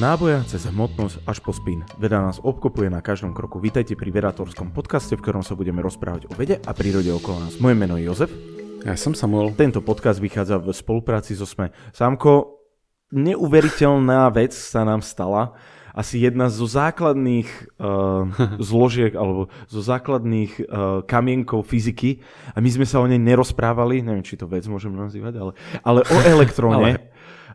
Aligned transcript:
náboja 0.00 0.40
cez 0.48 0.64
hmotnosť 0.64 1.26
až 1.28 1.38
po 1.44 1.52
spin. 1.52 1.84
Veda 2.00 2.22
nás 2.22 2.40
obkopuje 2.40 2.88
na 2.88 3.04
každom 3.04 3.36
kroku. 3.36 3.60
Vítajte 3.60 3.92
pri 3.92 4.08
Vedátorskom 4.08 4.72
podcaste, 4.72 5.12
v 5.18 5.20
ktorom 5.20 5.44
sa 5.44 5.52
budeme 5.52 5.84
rozprávať 5.84 6.30
o 6.30 6.34
vede 6.38 6.56
a 6.64 6.72
prírode 6.72 7.12
okolo 7.12 7.44
nás. 7.44 7.60
Moje 7.60 7.76
meno 7.76 8.00
je 8.00 8.08
Jozef. 8.08 8.32
Ja 8.88 8.96
som 8.96 9.12
Samuel. 9.12 9.52
Tento 9.52 9.84
podcast 9.84 10.16
vychádza 10.16 10.56
v 10.62 10.72
spolupráci 10.72 11.36
so 11.36 11.44
SME. 11.44 11.76
Sámko, 11.92 12.62
neuveriteľná 13.12 14.32
vec 14.32 14.56
sa 14.56 14.88
nám 14.88 15.04
stala. 15.04 15.52
Asi 15.92 16.24
jedna 16.24 16.48
zo 16.48 16.64
základných 16.64 17.76
uh, 17.76 18.32
zložiek 18.72 19.12
alebo 19.12 19.52
zo 19.68 19.84
základných 19.84 20.52
uh, 20.56 20.64
kamienkov 21.04 21.68
fyziky 21.68 22.24
a 22.56 22.64
my 22.64 22.70
sme 22.72 22.88
sa 22.88 22.96
o 22.96 23.04
nej 23.04 23.20
nerozprávali, 23.20 24.00
neviem, 24.00 24.24
či 24.24 24.40
to 24.40 24.48
vec 24.48 24.64
môžem 24.64 24.96
nazývať, 24.96 25.36
ale, 25.36 25.52
ale 25.84 26.00
o 26.08 26.18
elektróne. 26.40 26.76
ale... 26.80 26.90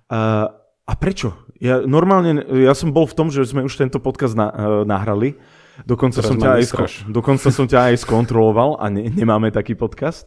Uh, 0.07 0.66
a 0.87 0.93
prečo? 0.95 1.35
Ja 1.59 1.83
normálne, 1.83 2.47
ja 2.47 2.71
som 2.71 2.95
bol 2.95 3.03
v 3.03 3.17
tom, 3.17 3.27
že 3.27 3.43
sme 3.43 3.67
už 3.67 3.75
tento 3.75 3.99
podcast 3.99 4.39
na, 4.39 4.47
uh, 4.47 4.81
nahrali. 4.87 5.35
Dokonca 5.83 6.25
som, 6.25 6.39
ťa 6.39 6.57
aj 6.57 6.63
sko- 6.73 6.89
dokonca 7.11 7.53
som 7.53 7.69
ťa 7.69 7.93
aj 7.93 7.95
skontroloval 8.01 8.81
a 8.81 8.89
ne, 8.89 9.11
nemáme 9.11 9.53
taký 9.53 9.77
podcast. 9.77 10.25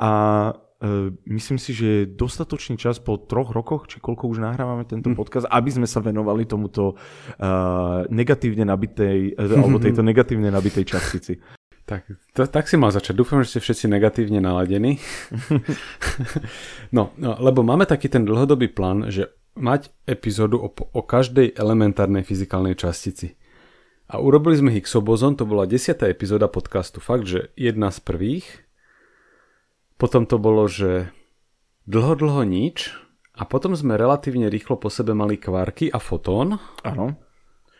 A 0.00 0.10
uh, 0.54 1.10
myslím 1.28 1.58
si, 1.58 1.74
že 1.74 1.86
je 1.86 2.02
dostatočný 2.08 2.78
čas 2.78 3.02
po 3.02 3.18
troch 3.18 3.52
rokoch, 3.52 3.90
či 3.90 3.98
koľko 4.00 4.30
už 4.32 4.38
nahrávame 4.40 4.86
tento 4.86 5.10
hm. 5.12 5.16
podcast, 5.18 5.50
aby 5.50 5.70
sme 5.74 5.88
sa 5.90 5.98
venovali 5.98 6.46
tomuto 6.46 6.94
uh, 6.94 8.06
negatívne 8.08 8.64
nabitej, 8.64 9.34
uh, 9.34 9.60
alebo 9.60 9.82
tejto 9.82 10.00
negatívne 10.06 10.48
nabitej 10.48 10.86
častici. 10.86 11.36
Tak, 11.88 12.04
to, 12.36 12.44
tak 12.44 12.68
si 12.68 12.76
mal 12.76 12.92
začať. 12.92 13.16
Dúfam, 13.16 13.40
že 13.40 13.56
ste 13.56 13.64
všetci 13.64 13.88
negatívne 13.88 14.44
naladení. 14.44 15.00
no, 16.96 17.16
no, 17.16 17.30
lebo 17.40 17.64
máme 17.64 17.88
taký 17.88 18.12
ten 18.12 18.28
dlhodobý 18.28 18.68
plán, 18.68 19.08
že 19.08 19.24
mať 19.58 19.90
epizódu 20.06 20.62
o, 20.62 20.70
o 20.72 21.02
každej 21.02 21.58
elementárnej 21.58 22.22
fyzikálnej 22.22 22.78
častici. 22.78 23.34
A 24.08 24.16
urobili 24.16 24.56
sme 24.56 24.72
Higgsov 24.72 25.04
bozon, 25.04 25.36
to 25.36 25.44
bola 25.44 25.68
desiatá 25.68 26.08
epizóda 26.08 26.48
podcastu. 26.48 26.96
Fakt, 26.96 27.28
že 27.28 27.52
jedna 27.60 27.92
z 27.92 28.00
prvých. 28.00 28.46
Potom 30.00 30.24
to 30.24 30.40
bolo, 30.40 30.64
že 30.64 31.12
dlho, 31.84 32.16
dlho 32.16 32.42
nič. 32.48 32.88
A 33.36 33.44
potom 33.44 33.76
sme 33.76 34.00
relatívne 34.00 34.48
rýchlo 34.48 34.80
po 34.80 34.88
sebe 34.88 35.12
mali 35.12 35.36
kvárky 35.36 35.92
a 35.92 36.00
fotón. 36.00 36.56
Áno. 36.82 37.20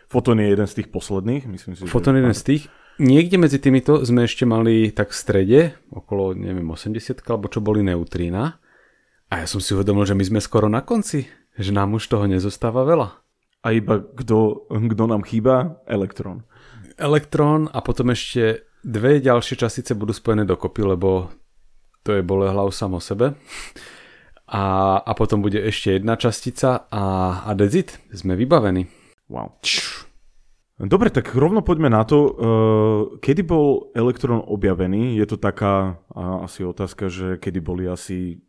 Fotón 0.07 0.45
je 0.45 0.53
jeden 0.53 0.69
z 0.69 0.85
tých 0.85 0.89
posledných, 0.93 1.49
myslím 1.49 1.73
si. 1.75 1.89
Fotón 1.89 2.21
je 2.21 2.23
jeden 2.23 2.37
z 2.37 2.45
tých. 2.45 2.63
Niekde 2.99 3.37
medzi 3.39 3.59
týmito 3.63 4.03
sme 4.03 4.27
ešte 4.27 4.43
mali 4.43 4.91
tak 4.91 5.15
v 5.15 5.17
strede, 5.17 5.61
okolo, 5.95 6.35
neviem, 6.35 6.67
80 6.67 7.23
alebo 7.31 7.47
čo 7.47 7.63
boli 7.63 7.81
neutrína. 7.81 8.59
A 9.31 9.45
ja 9.45 9.47
som 9.47 9.63
si 9.63 9.73
uvedomil, 9.73 10.05
že 10.05 10.19
my 10.19 10.25
sme 10.25 10.41
skoro 10.43 10.67
na 10.67 10.83
konci 10.83 11.25
že 11.59 11.75
nám 11.75 11.99
už 11.99 12.07
toho 12.07 12.25
nezostáva 12.31 12.87
veľa. 12.87 13.19
A 13.67 13.75
iba 13.75 13.99
kto, 13.99 14.71
kto 14.71 15.05
nám 15.11 15.27
chýba? 15.27 15.83
Elektrón. 15.91 16.47
Elektrón 16.95 17.67
a 17.75 17.83
potom 17.83 18.15
ešte 18.15 18.71
dve 18.87 19.19
ďalšie 19.19 19.59
častice 19.59 19.99
budú 19.99 20.15
spojené 20.15 20.47
dokopy, 20.47 20.87
lebo 20.87 21.35
to 22.07 22.15
je 22.15 22.23
bolehlav 22.23 22.71
samo 22.71 23.03
sebe. 23.03 23.35
A, 24.49 24.97
a 25.03 25.13
potom 25.13 25.45
bude 25.45 25.61
ešte 25.61 26.01
jedna 26.01 26.17
častica 26.17 26.89
a, 26.89 27.05
a 27.45 27.51
dezit, 27.53 28.01
sme 28.15 28.33
vybavení. 28.33 28.89
Wow. 29.29 29.61
Dobre, 30.79 31.11
tak 31.11 31.35
rovno 31.35 31.61
poďme 31.61 31.91
na 31.93 32.07
to. 32.07 32.17
Uh, 32.17 32.33
kedy 33.21 33.43
bol 33.45 33.93
elektrón 33.93 34.41
objavený? 34.41 35.19
Je 35.19 35.27
to 35.29 35.37
taká 35.37 36.01
uh, 36.15 36.47
asi 36.49 36.65
otázka, 36.65 37.11
že 37.11 37.37
kedy 37.37 37.59
boli 37.61 37.85
asi 37.85 38.41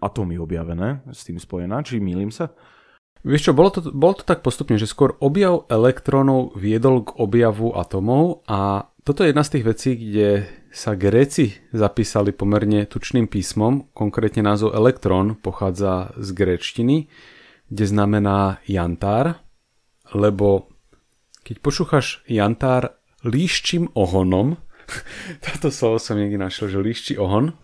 atómy 0.00 0.38
objavené 0.38 1.04
s 1.10 1.24
tým 1.24 1.38
spojená, 1.38 1.84
či 1.84 2.00
mýlim 2.02 2.32
sa? 2.32 2.52
Vieš 3.22 3.50
čo, 3.50 3.52
bolo 3.54 3.70
to, 3.70 3.80
bolo 3.94 4.18
to 4.18 4.26
tak 4.26 4.42
postupne, 4.42 4.74
že 4.74 4.90
skôr 4.90 5.14
objav 5.22 5.70
elektrónov 5.70 6.58
viedol 6.58 7.06
k 7.06 7.14
objavu 7.22 7.70
atomov 7.70 8.42
a 8.50 8.90
toto 9.06 9.22
je 9.22 9.30
jedna 9.30 9.46
z 9.46 9.52
tých 9.58 9.64
vecí, 9.66 9.90
kde 9.94 10.28
sa 10.74 10.98
Gréci 10.98 11.54
zapísali 11.70 12.34
pomerne 12.34 12.86
tučným 12.86 13.30
písmom, 13.30 13.94
konkrétne 13.94 14.42
názov 14.42 14.74
elektrón 14.74 15.38
pochádza 15.38 16.14
z 16.18 16.28
gréčtiny, 16.34 17.06
kde 17.70 17.84
znamená 17.86 18.58
jantár, 18.66 19.38
lebo 20.14 20.70
keď 21.46 21.56
počúchaš 21.62 22.26
jantár 22.26 22.98
líščím 23.22 23.94
ohonom, 23.94 24.58
toto 25.46 25.70
slovo 25.70 26.02
som 26.02 26.18
niekde 26.18 26.42
našiel, 26.42 26.74
že 26.74 26.78
líšči 26.82 27.14
ohon, 27.22 27.54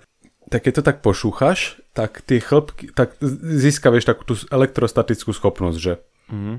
tak 0.48 0.64
keď 0.64 0.72
to 0.80 0.82
tak 0.82 0.98
pošúchaš, 1.04 1.80
tak 1.92 2.24
tie 2.24 2.40
chlpky, 2.40 2.92
tak 2.92 3.16
získaveš 3.20 4.08
takú 4.08 4.24
tú 4.24 4.34
elektrostatickú 4.48 5.36
schopnosť, 5.36 5.78
že 5.78 5.92
mm-hmm. 6.32 6.56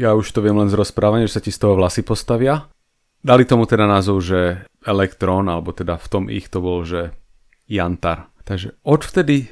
ja 0.00 0.16
už 0.16 0.26
to 0.32 0.40
viem 0.40 0.56
len 0.56 0.72
z 0.72 0.78
rozprávania, 0.78 1.28
že 1.28 1.36
sa 1.36 1.44
ti 1.44 1.52
z 1.52 1.60
toho 1.60 1.76
vlasy 1.76 2.00
postavia. 2.00 2.68
Dali 3.20 3.44
tomu 3.44 3.66
teda 3.68 3.84
názov, 3.84 4.22
že 4.22 4.64
elektrón, 4.86 5.50
alebo 5.50 5.74
teda 5.74 5.98
v 5.98 6.08
tom 6.08 6.24
ich 6.30 6.46
to 6.48 6.62
bol, 6.62 6.86
že 6.86 7.12
jantar. 7.66 8.30
Takže 8.46 8.78
odvtedy 8.86 9.50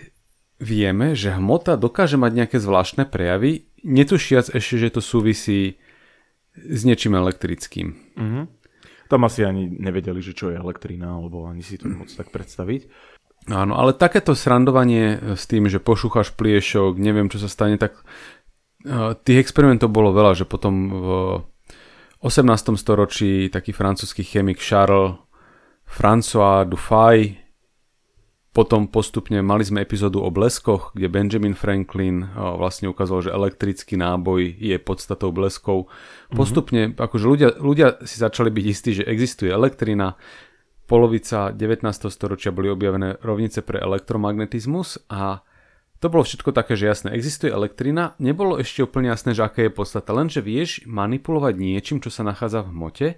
vieme, 0.63 1.19
že 1.19 1.35
hmota 1.35 1.75
dokáže 1.75 2.15
mať 2.15 2.33
nejaké 2.33 2.57
zvláštne 2.63 3.05
prejavy, 3.11 3.67
netušiac 3.83 4.55
ešte, 4.55 4.77
že 4.79 4.95
to 4.95 5.01
súvisí 5.03 5.77
s 6.55 6.81
niečím 6.87 7.19
elektrickým. 7.19 8.15
Mm-hmm. 8.15 8.45
Tam 9.11 9.21
asi 9.27 9.45
ani 9.45 9.69
nevedeli, 9.69 10.23
že 10.25 10.33
čo 10.33 10.49
je 10.49 10.57
elektrina, 10.57 11.19
alebo 11.19 11.45
ani 11.45 11.61
si 11.61 11.77
to 11.77 11.91
moc 11.91 12.09
tak 12.09 12.31
predstaviť. 12.31 12.89
Áno, 13.45 13.77
ale 13.77 13.93
takéto 13.93 14.33
srandovanie 14.33 15.37
s 15.37 15.45
tým, 15.45 15.69
že 15.69 15.77
pošúchaš 15.77 16.33
pliešok, 16.33 16.97
neviem, 16.97 17.29
čo 17.29 17.37
sa 17.37 17.53
stane, 17.53 17.77
tak 17.77 18.01
uh, 18.89 19.13
tých 19.21 19.45
experimentov 19.45 19.93
bolo 19.93 20.17
veľa, 20.17 20.33
že 20.33 20.49
potom 20.49 20.75
v 20.89 21.09
18. 22.25 22.73
storočí 22.81 23.53
taký 23.53 23.77
francúzsky 23.77 24.25
chemik 24.25 24.57
Charles 24.57 25.21
François 25.85 26.65
Dufay, 26.65 27.45
potom 28.55 28.87
postupne 28.87 29.43
mali 29.43 29.67
sme 29.67 29.83
epizódu 29.83 30.23
o 30.23 30.31
bleskoch, 30.31 30.95
kde 30.95 31.11
Benjamin 31.11 31.59
Franklin 31.59 32.25
uh, 32.25 32.57
vlastne 32.57 32.89
ukázal, 32.89 33.29
že 33.29 33.35
elektrický 33.35 34.01
náboj 34.01 34.57
je 34.57 34.81
podstatou 34.81 35.37
bleskov. 35.37 35.93
Mhm. 36.33 36.37
Postupne, 36.39 36.83
mm-hmm. 36.89 37.03
akože 37.03 37.25
ľudia, 37.29 37.49
ľudia 37.61 37.89
si 38.09 38.17
začali 38.17 38.49
byť 38.49 38.65
istí, 38.65 38.91
že 38.97 39.05
existuje 39.05 39.53
elektrina, 39.53 40.17
polovica 40.85 41.51
19. 41.53 41.85
storočia 42.13 42.53
boli 42.53 42.69
objavené 42.69 43.21
rovnice 43.25 43.65
pre 43.65 43.81
elektromagnetizmus 43.81 45.09
a 45.09 45.41
to 46.03 46.13
bolo 46.13 46.21
všetko 46.21 46.53
také, 46.53 46.77
že 46.77 46.91
jasné, 46.93 47.17
existuje 47.17 47.49
elektrina, 47.49 48.13
nebolo 48.21 48.61
ešte 48.61 48.85
úplne 48.85 49.09
jasné, 49.09 49.33
že 49.33 49.41
aká 49.41 49.65
je 49.65 49.73
podstata, 49.73 50.13
lenže 50.13 50.45
vieš 50.45 50.85
manipulovať 50.85 51.55
niečím, 51.57 52.05
čo 52.05 52.13
sa 52.13 52.21
nachádza 52.21 52.61
v 52.61 52.71
hmote 52.77 53.09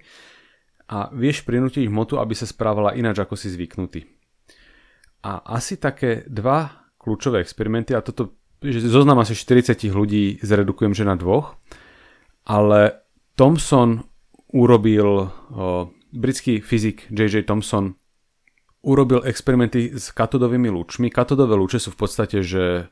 a 0.87 1.11
vieš 1.11 1.43
prinútiť 1.43 1.91
hmotu, 1.91 2.23
aby 2.23 2.39
sa 2.39 2.47
správala 2.47 2.95
ináč, 2.95 3.19
ako 3.19 3.35
si 3.35 3.51
zvyknutý. 3.51 4.07
A 5.27 5.43
asi 5.59 5.83
také 5.83 6.23
dva 6.31 6.87
kľúčové 7.03 7.43
experimenty, 7.43 7.91
a 7.91 8.07
toto, 8.07 8.39
že 8.63 8.87
zoznam 8.87 9.19
asi 9.19 9.35
40 9.35 9.75
ľudí 9.91 10.39
zredukujem, 10.39 10.95
že 10.95 11.03
na 11.03 11.19
dvoch, 11.19 11.59
ale 12.47 13.03
Thomson 13.35 14.07
urobil 14.55 15.27
britský 16.17 16.65
fyzik 16.65 17.13
J.J. 17.13 17.45
Thomson 17.45 17.95
urobil 18.87 19.23
experimenty 19.27 19.95
s 19.95 20.11
katodovými 20.15 20.73
lúčmi. 20.73 21.13
Katodové 21.13 21.59
lúče 21.59 21.83
sú 21.83 21.93
v 21.93 22.01
podstate, 22.01 22.41
že 22.41 22.89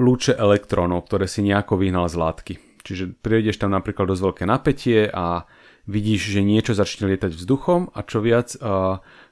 lúče 0.00 0.32
elektrónov, 0.34 1.04
ktoré 1.06 1.28
si 1.28 1.44
nejako 1.44 1.78
vyhnal 1.78 2.08
z 2.08 2.16
látky. 2.16 2.54
Čiže 2.82 3.14
prídeš 3.20 3.60
tam 3.62 3.76
napríklad 3.76 4.10
dosť 4.10 4.22
veľké 4.24 4.44
napätie 4.48 5.06
a 5.06 5.46
vidíš, 5.86 6.34
že 6.34 6.40
niečo 6.42 6.72
začne 6.74 7.12
lietať 7.12 7.36
vzduchom 7.36 7.94
a 7.94 8.00
čo 8.02 8.18
viac, 8.24 8.56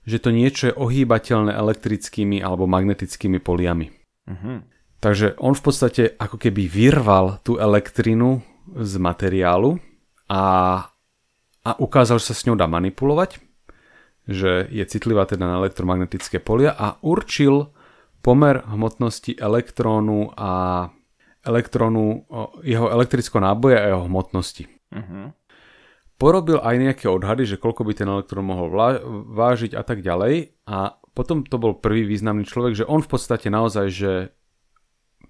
že 0.07 0.19
to 0.23 0.31
niečo 0.31 0.71
je 0.71 0.79
ohýbateľné 0.79 1.57
elektrickými 1.57 2.39
alebo 2.45 2.71
magnetickými 2.71 3.43
poliami. 3.43 3.91
Uh-huh. 4.31 4.63
Takže 5.01 5.41
on 5.41 5.57
v 5.57 5.63
podstate 5.65 6.03
ako 6.21 6.37
keby 6.37 6.69
vyrval 6.69 7.41
tú 7.41 7.57
elektrinu 7.57 8.45
z 8.77 8.93
materiálu 9.01 9.81
a 10.29 10.43
a 11.65 11.77
ukázal, 11.77 12.19
že 12.23 12.33
sa 12.33 12.37
s 12.37 12.45
ňou 12.49 12.57
dá 12.57 12.65
manipulovať, 12.65 13.41
že 14.31 14.69
je 14.69 14.85
citlivá 14.87 15.29
teda 15.29 15.45
na 15.45 15.57
elektromagnetické 15.61 16.41
polia 16.41 16.73
a 16.73 16.97
určil 17.05 17.73
pomer 18.21 18.65
hmotnosti 18.65 19.37
elektrónu 19.37 20.33
a 20.37 20.51
elektrónu, 21.41 22.29
jeho 22.61 22.93
elektrického 22.93 23.41
náboja 23.41 23.81
a 23.81 23.91
jeho 23.97 24.03
hmotnosti. 24.05 24.69
Uh-huh. 24.93 25.33
Porobil 26.21 26.61
aj 26.61 26.77
nejaké 26.77 27.07
odhady, 27.09 27.49
že 27.49 27.57
koľko 27.57 27.81
by 27.89 27.93
ten 27.97 28.09
elektrón 28.13 28.45
mohol 28.45 28.69
vlá- 28.69 29.01
vážiť 29.33 29.73
a 29.73 29.81
tak 29.81 30.05
ďalej 30.05 30.53
a 30.69 31.01
potom 31.17 31.49
to 31.49 31.57
bol 31.57 31.81
prvý 31.81 32.05
významný 32.05 32.45
človek, 32.45 32.85
že 32.85 32.89
on 32.89 33.01
v 33.01 33.09
podstate 33.09 33.49
naozaj, 33.49 33.87
že 33.89 34.13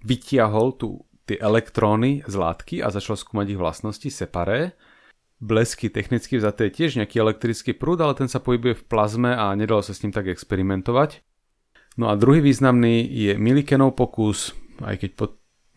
vytiahol 0.03 0.75
tu 0.75 1.07
tie 1.23 1.39
elektróny 1.39 2.27
z 2.27 2.35
látky 2.35 2.83
a 2.83 2.91
začal 2.91 3.15
skúmať 3.15 3.55
ich 3.55 3.59
vlastnosti 3.59 4.09
separé 4.11 4.75
blesky 5.41 5.89
technicky 5.89 6.37
vzaté 6.37 6.69
je 6.69 6.77
tiež 6.77 7.01
nejaký 7.01 7.17
elektrický 7.17 7.73
prúd, 7.73 7.99
ale 7.99 8.13
ten 8.13 8.29
sa 8.29 8.37
pohybuje 8.37 8.77
v 8.77 8.87
plazme 8.87 9.33
a 9.33 9.51
nedalo 9.57 9.81
sa 9.81 9.91
s 9.91 10.05
ním 10.05 10.13
tak 10.13 10.29
experimentovať. 10.29 11.25
No 11.97 12.07
a 12.07 12.15
druhý 12.15 12.39
významný 12.39 13.03
je 13.03 13.33
Milikenov 13.35 13.97
pokus, 13.97 14.53
aj 14.85 15.01
keď 15.01 15.11
pod 15.17 15.31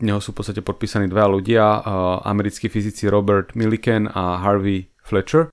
neho 0.05 0.21
sú 0.21 0.31
v 0.31 0.45
podstate 0.45 0.61
podpísaní 0.61 1.09
dva 1.09 1.27
ľudia, 1.27 1.81
americkí 2.23 2.69
fyzici 2.69 3.09
Robert 3.09 3.57
Millikan 3.57 4.07
a 4.13 4.39
Harvey 4.45 4.93
Fletcher, 5.01 5.49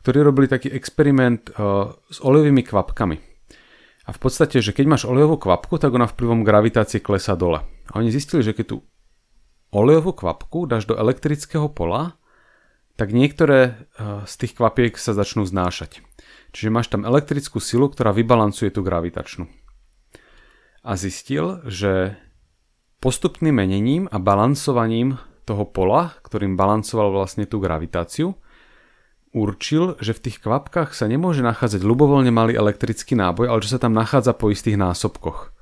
ktorí 0.00 0.22
robili 0.22 0.46
taký 0.46 0.70
experiment 0.70 1.50
s 2.08 2.18
olejovými 2.22 2.62
kvapkami. 2.64 3.16
A 4.08 4.10
v 4.14 4.18
podstate, 4.22 4.64
že 4.64 4.72
keď 4.72 4.86
máš 4.88 5.04
olejovú 5.04 5.36
kvapku, 5.36 5.76
tak 5.76 5.92
ona 5.92 6.08
vplyvom 6.08 6.40
gravitácie 6.40 7.04
klesá 7.04 7.36
dole. 7.36 7.60
A 7.92 8.00
oni 8.00 8.08
zistili, 8.08 8.40
že 8.40 8.56
keď 8.56 8.72
tú 8.72 8.76
olejovú 9.68 10.16
kvapku 10.16 10.64
dáš 10.64 10.88
do 10.88 10.96
elektrického 10.96 11.68
pola, 11.68 12.16
tak 12.98 13.14
niektoré 13.14 13.86
z 14.26 14.34
tých 14.34 14.58
kvapiek 14.58 14.98
sa 14.98 15.14
začnú 15.14 15.46
znášať. 15.46 16.02
Čiže 16.50 16.74
máš 16.74 16.90
tam 16.90 17.06
elektrickú 17.06 17.62
silu, 17.62 17.86
ktorá 17.86 18.10
vybalancuje 18.10 18.74
tú 18.74 18.82
gravitačnú. 18.82 19.46
A 20.82 20.98
zistil, 20.98 21.62
že 21.62 22.18
postupným 22.98 23.54
menením 23.54 24.10
a 24.10 24.18
balancovaním 24.18 25.22
toho 25.46 25.62
pola, 25.62 26.18
ktorým 26.26 26.58
balancoval 26.58 27.14
vlastne 27.14 27.46
tú 27.46 27.62
gravitáciu, 27.62 28.34
určil, 29.30 29.94
že 30.02 30.16
v 30.16 30.22
tých 30.26 30.42
kvapkách 30.42 30.96
sa 30.96 31.06
nemôže 31.06 31.46
nachádzať 31.46 31.84
ľubovoľne 31.84 32.34
malý 32.34 32.58
elektrický 32.58 33.14
náboj, 33.14 33.46
ale 33.46 33.62
že 33.62 33.76
sa 33.76 33.80
tam 33.80 33.94
nachádza 33.94 34.34
po 34.34 34.50
istých 34.50 34.80
násobkoch. 34.80 35.54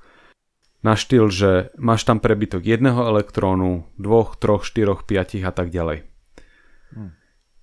Na 0.86 0.94
štýl, 0.94 1.28
že 1.28 1.74
máš 1.76 2.06
tam 2.06 2.22
prebytok 2.22 2.62
jedného 2.62 3.10
elektrónu, 3.10 3.90
dvoch, 3.98 4.38
troch, 4.38 4.62
štyroch, 4.62 5.04
piatich 5.04 5.42
a 5.42 5.50
tak 5.50 5.74
ďalej. 5.74 6.06
Hmm. 6.94 7.12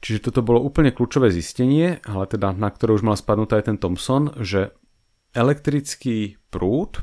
Čiže 0.03 0.29
toto 0.29 0.43
bolo 0.43 0.59
úplne 0.59 0.91
kľúčové 0.91 1.31
zistenie, 1.31 2.03
ale 2.03 2.27
teda 2.27 2.51
na 2.51 2.67
ktoré 2.67 2.91
už 2.91 3.07
mal 3.07 3.15
spadnúť 3.15 3.55
aj 3.55 3.63
ten 3.71 3.77
Thomson, 3.79 4.35
že 4.43 4.75
elektrický 5.31 6.35
prúd 6.51 6.99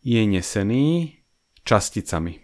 je 0.00 0.24
nesený 0.24 1.20
časticami. 1.68 2.40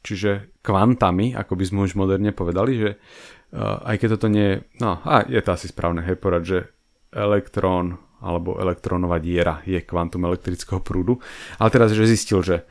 Čiže 0.00 0.56
kvantami, 0.64 1.36
ako 1.36 1.52
by 1.60 1.64
sme 1.68 1.84
už 1.84 2.00
moderne 2.00 2.32
povedali, 2.32 2.72
že 2.80 2.90
uh, 2.96 3.84
aj 3.84 3.96
keď 4.00 4.08
toto 4.16 4.32
nie 4.32 4.46
je, 4.48 4.56
no 4.80 4.96
a 5.04 5.28
je 5.28 5.40
to 5.44 5.50
asi 5.52 5.68
správne, 5.68 6.00
hej, 6.00 6.16
porad, 6.16 6.48
že 6.48 6.72
elektrón 7.12 8.00
alebo 8.24 8.56
elektrónová 8.56 9.20
diera 9.20 9.60
je 9.62 9.84
kvantum 9.84 10.24
elektrického 10.24 10.80
prúdu. 10.80 11.20
Ale 11.60 11.68
teraz, 11.68 11.92
že 11.92 12.08
zistil, 12.08 12.40
že 12.40 12.64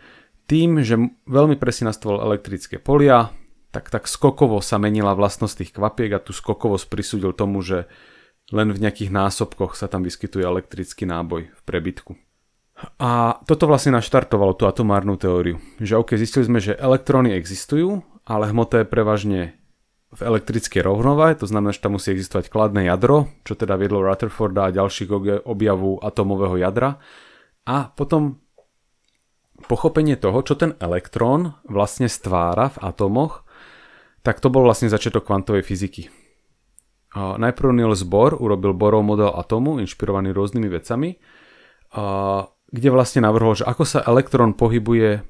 tým, 0.50 0.82
že 0.82 0.98
veľmi 1.30 1.56
presne 1.62 1.94
nastavoval 1.94 2.34
elektrické 2.34 2.82
polia, 2.82 3.32
tak, 3.72 3.92
tak 3.92 4.08
skokovo 4.08 4.64
sa 4.64 4.80
menila 4.80 5.12
vlastnosť 5.14 5.56
tých 5.60 5.72
kvapiek 5.76 6.12
a 6.16 6.24
tu 6.24 6.32
skokovosť 6.32 6.86
prisúdil 6.88 7.36
tomu, 7.36 7.60
že 7.62 7.86
len 8.56 8.72
v 8.72 8.80
nejakých 8.80 9.12
násobkoch 9.12 9.76
sa 9.76 9.92
tam 9.92 10.08
vyskytuje 10.08 10.44
elektrický 10.44 11.04
náboj 11.04 11.52
v 11.52 11.62
prebytku. 11.68 12.16
A 13.02 13.42
toto 13.44 13.66
vlastne 13.66 13.98
naštartovalo 13.98 14.54
tú 14.54 14.70
atomárnu 14.70 15.18
teóriu. 15.18 15.58
Že 15.82 15.94
OK, 16.00 16.10
zistili 16.16 16.46
sme, 16.46 16.60
že 16.62 16.78
elektróny 16.78 17.34
existujú, 17.34 18.06
ale 18.24 18.54
hmota 18.54 18.86
je 18.86 18.88
prevažne 18.88 19.42
v 20.08 20.22
elektrickej 20.24 20.88
rovnováhe, 20.88 21.36
to 21.36 21.50
znamená, 21.50 21.76
že 21.76 21.84
tam 21.84 22.00
musí 22.00 22.16
existovať 22.16 22.48
kladné 22.48 22.88
jadro, 22.88 23.28
čo 23.44 23.60
teda 23.60 23.76
viedlo 23.76 24.00
Rutherforda 24.00 24.72
a 24.72 24.76
ďalších 24.76 25.12
objavu 25.44 26.00
atomového 26.00 26.56
jadra. 26.56 27.04
A 27.68 27.92
potom 27.92 28.40
pochopenie 29.68 30.16
toho, 30.16 30.40
čo 30.46 30.56
ten 30.56 30.80
elektrón 30.80 31.60
vlastne 31.68 32.08
stvára 32.08 32.72
v 32.72 32.78
atomoch 32.88 33.44
tak 34.28 34.44
to 34.44 34.52
bol 34.52 34.68
vlastne 34.68 34.92
začiatok 34.92 35.24
kvantovej 35.24 35.64
fyziky. 35.64 36.12
A 37.16 37.40
najprv 37.40 37.72
Niels 37.72 38.04
Bohr 38.04 38.36
urobil 38.36 38.76
Bohrov 38.76 39.08
model 39.08 39.32
atomu, 39.32 39.80
inšpirovaný 39.80 40.36
rôznymi 40.36 40.68
vecami, 40.68 41.16
a 41.96 42.44
kde 42.68 42.90
vlastne 42.92 43.24
navrhol, 43.24 43.56
že 43.56 43.64
ako 43.64 43.88
sa 43.88 44.04
elektrón 44.04 44.60
pohybuje 44.60 45.24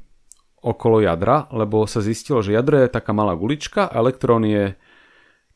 okolo 0.65 1.05
jadra, 1.05 1.45
lebo 1.53 1.85
sa 1.85 2.01
zistilo, 2.01 2.41
že 2.41 2.57
jadro 2.57 2.81
je 2.81 2.89
taká 2.89 3.13
malá 3.13 3.37
gulička, 3.37 3.85
elektrón 3.93 4.41
je 4.49 4.73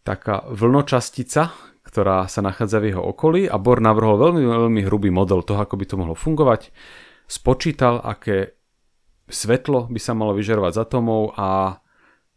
taká 0.06 0.46
vlnočastica, 0.54 1.50
ktorá 1.82 2.30
sa 2.30 2.46
nachádza 2.46 2.78
v 2.78 2.94
jeho 2.94 3.02
okolí 3.02 3.50
a 3.50 3.58
Bohr 3.58 3.82
navrhol 3.82 4.22
veľmi, 4.22 4.46
veľmi 4.46 4.82
hrubý 4.86 5.10
model 5.10 5.42
toho, 5.42 5.66
ako 5.66 5.82
by 5.82 5.86
to 5.90 5.98
mohlo 5.98 6.14
fungovať. 6.14 6.70
Spočítal, 7.26 7.98
aké 8.06 8.54
svetlo 9.26 9.90
by 9.90 9.98
sa 9.98 10.14
malo 10.14 10.38
vyžerovať 10.38 10.78
z 10.78 10.80
atomov 10.86 11.34
a 11.34 11.81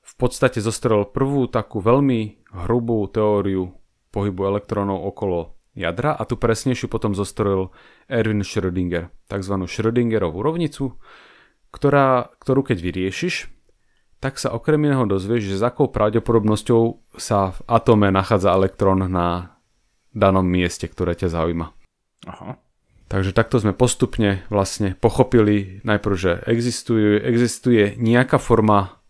v 0.05 0.15
podstate 0.21 0.61
zostrel 0.61 1.09
prvú 1.09 1.49
takú 1.49 1.81
veľmi 1.81 2.45
hrubú 2.69 3.09
teóriu 3.09 3.73
pohybu 4.13 4.47
elektrónov 4.47 5.01
okolo 5.09 5.57
jadra 5.75 6.15
a 6.15 6.23
tu 6.29 6.39
presnejšiu 6.39 6.87
potom 6.87 7.17
zostrojil 7.17 7.75
Erwin 8.07 8.47
Schrödinger, 8.47 9.11
tzv. 9.27 9.55
Schrödingerovú 9.67 10.39
rovnicu, 10.45 11.01
ktorá, 11.75 12.31
ktorú 12.39 12.63
keď 12.63 12.79
vyriešiš, 12.79 13.51
tak 14.23 14.39
sa 14.41 14.55
okrem 14.55 14.81
iného 14.89 15.05
dozvieš, 15.05 15.53
že 15.53 15.61
s 15.61 15.67
akou 15.67 15.91
pravdepodobnosťou 15.91 17.13
sa 17.19 17.53
v 17.53 17.59
atome 17.69 18.09
nachádza 18.09 18.55
elektrón 18.55 19.05
na 19.11 19.59
danom 20.15 20.47
mieste, 20.47 20.87
ktoré 20.89 21.19
ťa 21.19 21.29
zaujíma. 21.29 21.67
Aha. 22.31 22.57
Takže 23.05 23.37
takto 23.37 23.61
sme 23.61 23.77
postupne 23.77 24.47
vlastne 24.49 24.97
pochopili 24.97 25.85
najprv, 25.85 26.15
že 26.17 26.33
existuje, 26.49 27.21
existuje 27.21 28.01
nejaká 28.01 28.41
forma 28.41 29.04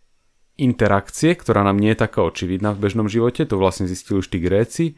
interakcie, 0.57 1.35
ktorá 1.35 1.67
nám 1.67 1.83
nie 1.83 1.93
je 1.93 2.03
taká 2.07 2.23
očividná 2.23 2.75
v 2.75 2.87
bežnom 2.87 3.11
živote, 3.11 3.43
to 3.43 3.59
vlastne 3.59 3.91
zistili 3.91 4.23
už 4.23 4.31
tí 4.31 4.39
Gréci. 4.39 4.95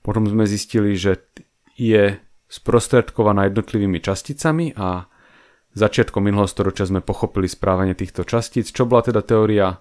Potom 0.00 0.28
sme 0.28 0.44
zistili, 0.48 0.96
že 0.96 1.24
je 1.76 2.20
sprostredkovaná 2.50 3.48
jednotlivými 3.48 4.02
časticami 4.02 4.76
a 4.76 5.06
začiatkom 5.72 6.26
minulého 6.26 6.50
storočia 6.50 6.88
sme 6.88 7.00
pochopili 7.00 7.46
správanie 7.46 7.94
týchto 7.94 8.26
častíc, 8.26 8.74
čo 8.74 8.84
bola 8.84 9.06
teda 9.06 9.22
teória 9.22 9.78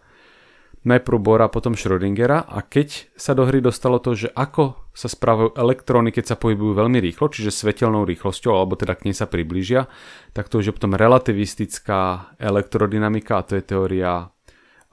najprv 0.80 1.20
Bora, 1.20 1.52
potom 1.52 1.76
Schrödingera 1.76 2.48
a 2.48 2.64
keď 2.64 3.12
sa 3.20 3.36
do 3.36 3.44
hry 3.44 3.60
dostalo 3.60 4.00
to, 4.00 4.16
že 4.16 4.32
ako 4.32 4.88
sa 4.96 5.12
správajú 5.12 5.60
elektróny, 5.60 6.16
keď 6.16 6.36
sa 6.36 6.40
pohybujú 6.40 6.72
veľmi 6.72 7.04
rýchlo, 7.04 7.28
čiže 7.28 7.52
svetelnou 7.52 8.08
rýchlosťou, 8.08 8.56
alebo 8.56 8.80
teda 8.80 8.96
k 8.96 9.12
nej 9.12 9.16
sa 9.16 9.28
priblížia, 9.28 9.92
tak 10.32 10.48
to 10.48 10.64
už 10.64 10.72
je 10.72 10.76
potom 10.76 10.96
relativistická 10.96 12.32
elektrodynamika 12.40 13.44
a 13.44 13.46
to 13.48 13.60
je 13.60 13.64
teória 13.66 14.32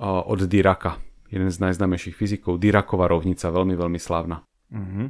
od 0.00 0.40
Diraka, 0.44 1.00
jeden 1.32 1.48
z 1.48 1.58
najznámejších 1.60 2.16
fyzikov. 2.16 2.60
Diraková 2.60 3.08
rovnica, 3.08 3.48
veľmi, 3.48 3.74
veľmi 3.74 4.00
slávna. 4.00 4.44
Mm-hmm. 4.72 5.06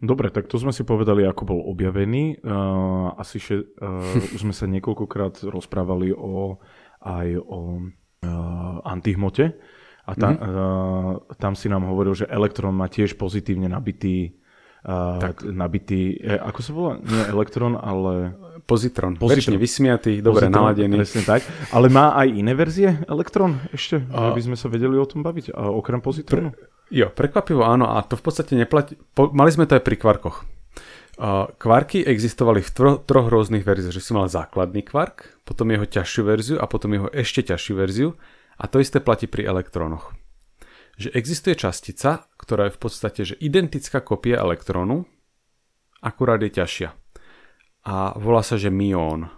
Dobre, 0.00 0.32
tak 0.32 0.48
to 0.48 0.56
sme 0.56 0.72
si 0.72 0.80
povedali, 0.80 1.28
ako 1.28 1.42
bol 1.44 1.60
objavený. 1.68 2.40
Uh, 2.40 3.12
asi 3.20 3.36
že, 3.36 3.68
uh, 3.84 4.16
sme 4.42 4.56
sa 4.56 4.64
niekoľkokrát 4.64 5.44
rozprávali 5.44 6.10
o, 6.16 6.56
aj 7.04 7.28
o 7.36 7.60
uh, 7.84 8.76
antihmote. 8.88 9.60
A 10.08 10.12
ta, 10.16 10.32
mm-hmm. 10.32 10.48
uh, 10.48 11.12
tam 11.36 11.52
si 11.52 11.68
nám 11.68 11.84
hovoril, 11.84 12.16
že 12.16 12.26
elektrón 12.32 12.72
má 12.72 12.88
tiež 12.88 13.20
pozitívne 13.20 13.68
nabitý 13.68 14.39
Uh, 14.80 15.20
tak. 15.20 15.44
nabitý, 15.44 16.16
e, 16.16 16.40
ako 16.40 16.60
sa 16.64 16.72
volá? 16.72 16.92
Nie 17.04 17.28
elektrón, 17.28 17.76
ale... 17.76 18.32
Pozitron. 18.64 19.20
Pozitron. 19.20 19.60
Vysmiatý, 19.60 20.24
dobre 20.24 20.48
Pozitron, 20.48 20.56
naladený. 20.56 20.96
Presne 21.04 21.22
tak. 21.28 21.44
Ale 21.68 21.92
má 21.92 22.16
aj 22.16 22.28
iné 22.32 22.56
verzie 22.56 22.96
elektrón 23.04 23.60
ešte, 23.76 24.00
uh, 24.00 24.32
aby 24.32 24.40
sme 24.40 24.56
sa 24.56 24.72
vedeli 24.72 24.96
o 24.96 25.04
tom 25.04 25.20
baviť, 25.20 25.52
a 25.52 25.68
okrem 25.68 26.00
pozitronu? 26.00 26.56
Pre, 26.56 26.88
jo, 26.88 27.12
prekvapivo 27.12 27.60
áno, 27.60 27.92
a 27.92 28.00
to 28.00 28.16
v 28.16 28.24
podstate 28.24 28.56
neplatí. 28.56 28.96
Po, 29.12 29.28
mali 29.28 29.52
sme 29.52 29.68
to 29.68 29.76
aj 29.76 29.84
pri 29.84 29.96
kvarkoch. 30.00 30.48
Uh, 31.20 31.52
kvarky 31.60 32.00
existovali 32.00 32.64
v 32.64 32.70
tro, 32.72 32.90
troch 33.04 33.28
rôznych 33.28 33.60
verziách, 33.60 33.92
že 33.92 34.00
si 34.00 34.16
mal 34.16 34.32
základný 34.32 34.80
kvark, 34.80 35.44
potom 35.44 35.68
jeho 35.68 35.84
ťažšiu 35.84 36.22
verziu 36.24 36.56
a 36.56 36.64
potom 36.64 36.88
jeho 36.96 37.12
ešte 37.12 37.44
ťažšiu 37.52 37.74
verziu 37.76 38.16
a 38.56 38.64
to 38.64 38.80
isté 38.80 38.96
platí 39.04 39.28
pri 39.28 39.44
elektrónoch 39.44 40.16
že 41.00 41.08
existuje 41.16 41.56
častica, 41.56 42.28
ktorá 42.36 42.68
je 42.68 42.76
v 42.76 42.80
podstate 42.84 43.20
že 43.24 43.40
identická 43.40 44.04
kopia 44.04 44.36
elektrónu, 44.36 45.08
akurát 46.04 46.44
je 46.44 46.52
ťažšia. 46.52 46.92
A 47.88 48.12
volá 48.20 48.44
sa, 48.44 48.60
že 48.60 48.68
myón. 48.68 49.32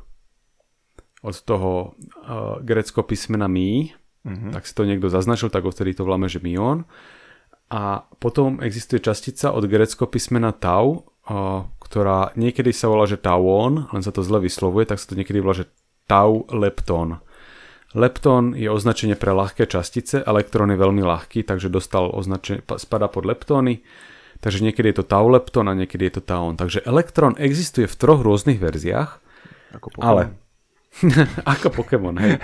Od 1.23 1.37
toho 1.47 1.95
uh, 1.95 2.59
grecko 2.66 3.07
písmena 3.07 3.47
my, 3.47 3.95
uh-huh. 4.26 4.50
tak 4.50 4.66
si 4.66 4.75
to 4.75 4.83
niekto 4.83 5.07
zaznačil, 5.07 5.54
tak 5.54 5.62
odtedy 5.62 5.95
to 5.95 6.02
voláme, 6.02 6.26
že 6.26 6.42
myón. 6.42 6.83
A 7.71 8.11
potom 8.19 8.59
existuje 8.59 8.99
častica 8.99 9.54
od 9.54 9.71
grecko 9.71 10.11
písmena 10.11 10.50
tau, 10.50 11.07
uh, 11.31 11.62
ktorá 11.78 12.35
niekedy 12.35 12.75
sa 12.75 12.90
volá, 12.90 13.07
že 13.07 13.23
tauón, 13.23 13.87
len 13.95 14.02
sa 14.02 14.11
to 14.11 14.26
zle 14.26 14.42
vyslovuje, 14.42 14.90
tak 14.90 14.99
sa 14.99 15.14
to 15.14 15.14
niekedy 15.14 15.38
volá, 15.38 15.62
že 15.62 15.71
tau 16.11 16.42
leptón. 16.50 17.23
Leptón 17.92 18.56
je 18.56 18.72
označenie 18.72 19.20
pre 19.20 19.37
ľahké 19.37 19.68
častice, 19.68 20.25
elektrón 20.25 20.72
je 20.72 20.80
veľmi 20.80 21.04
ľahký, 21.04 21.44
takže 21.44 21.68
dostal 21.68 22.08
označenie, 22.08 22.64
spada 22.80 23.12
pod 23.12 23.28
leptóny, 23.28 23.84
takže 24.40 24.64
niekedy 24.64 24.96
je 24.96 25.04
to 25.04 25.06
tau 25.12 25.28
leptón 25.28 25.68
a 25.68 25.76
niekedy 25.76 26.08
je 26.08 26.14
to 26.16 26.22
taón. 26.25 26.56
Takže 26.56 26.88
elektrón 26.88 27.37
existuje 27.37 27.84
v 27.84 27.99
troch 28.00 28.25
rôznych 28.25 28.56
verziách, 28.56 29.20
ako 29.76 29.87
ale 30.00 30.32
ako 31.52 31.84
Pokémon, 31.84 32.16
hej. 32.16 32.40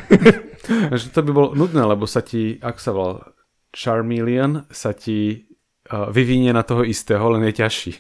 Takže 0.69 1.17
to 1.17 1.21
by 1.25 1.31
bolo 1.33 1.49
nudné, 1.57 1.81
lebo 1.85 2.05
sa 2.05 2.21
ti, 2.21 2.61
ak 2.61 2.77
sa 2.77 2.93
volal 2.93 3.33
Charmeleon, 3.73 4.69
sa 4.69 4.93
ti 4.93 5.48
vyvinie 5.89 6.53
na 6.53 6.61
toho 6.61 6.85
istého, 6.85 7.25
len 7.33 7.43
je 7.49 7.65
ťažší. 7.65 7.93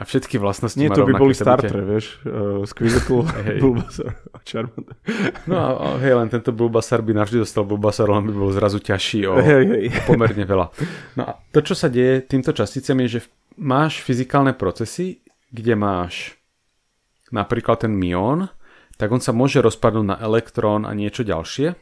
A 0.00 0.08
všetky 0.08 0.40
vlastnosti 0.40 0.80
Nie, 0.80 0.88
to 0.88 1.04
by 1.04 1.12
boli 1.12 1.36
startre, 1.36 1.68
ťa- 1.68 1.84
vieš. 1.84 2.06
Uh, 2.24 2.64
Squirtle, 2.64 3.22
Hej. 3.46 3.58
Bulbasaur 3.60 4.12
a 4.32 4.38
Charmander. 4.40 4.96
No 5.44 5.54
a 5.60 5.68
a 5.74 5.86
hej, 6.00 6.16
len 6.16 6.28
tento 6.32 6.50
Bulbasaur 6.56 7.04
by 7.04 7.12
navždy 7.12 7.44
dostal 7.44 7.68
Bulbasaur, 7.68 8.08
len 8.08 8.24
by 8.24 8.32
bol 8.32 8.48
zrazu 8.48 8.80
ťažší 8.80 9.28
o, 9.28 9.36
Hej, 9.36 9.64
hej. 9.68 9.84
pomerne 10.08 10.44
veľa. 10.44 10.66
No 11.20 11.22
a 11.28 11.32
to, 11.52 11.60
čo 11.60 11.76
sa 11.76 11.92
deje 11.92 12.24
týmto 12.24 12.56
časticám 12.56 12.96
je, 13.04 13.20
že 13.20 13.20
máš 13.60 14.00
fyzikálne 14.00 14.56
procesy, 14.56 15.20
kde 15.52 15.76
máš 15.76 16.34
napríklad 17.30 17.84
ten 17.84 17.92
mión, 17.92 18.48
tak 18.94 19.10
on 19.10 19.18
sa 19.18 19.34
môže 19.34 19.58
rozpadnúť 19.58 20.06
na 20.06 20.16
elektrón 20.18 20.86
a 20.86 20.94
niečo 20.94 21.26
ďalšie 21.26 21.74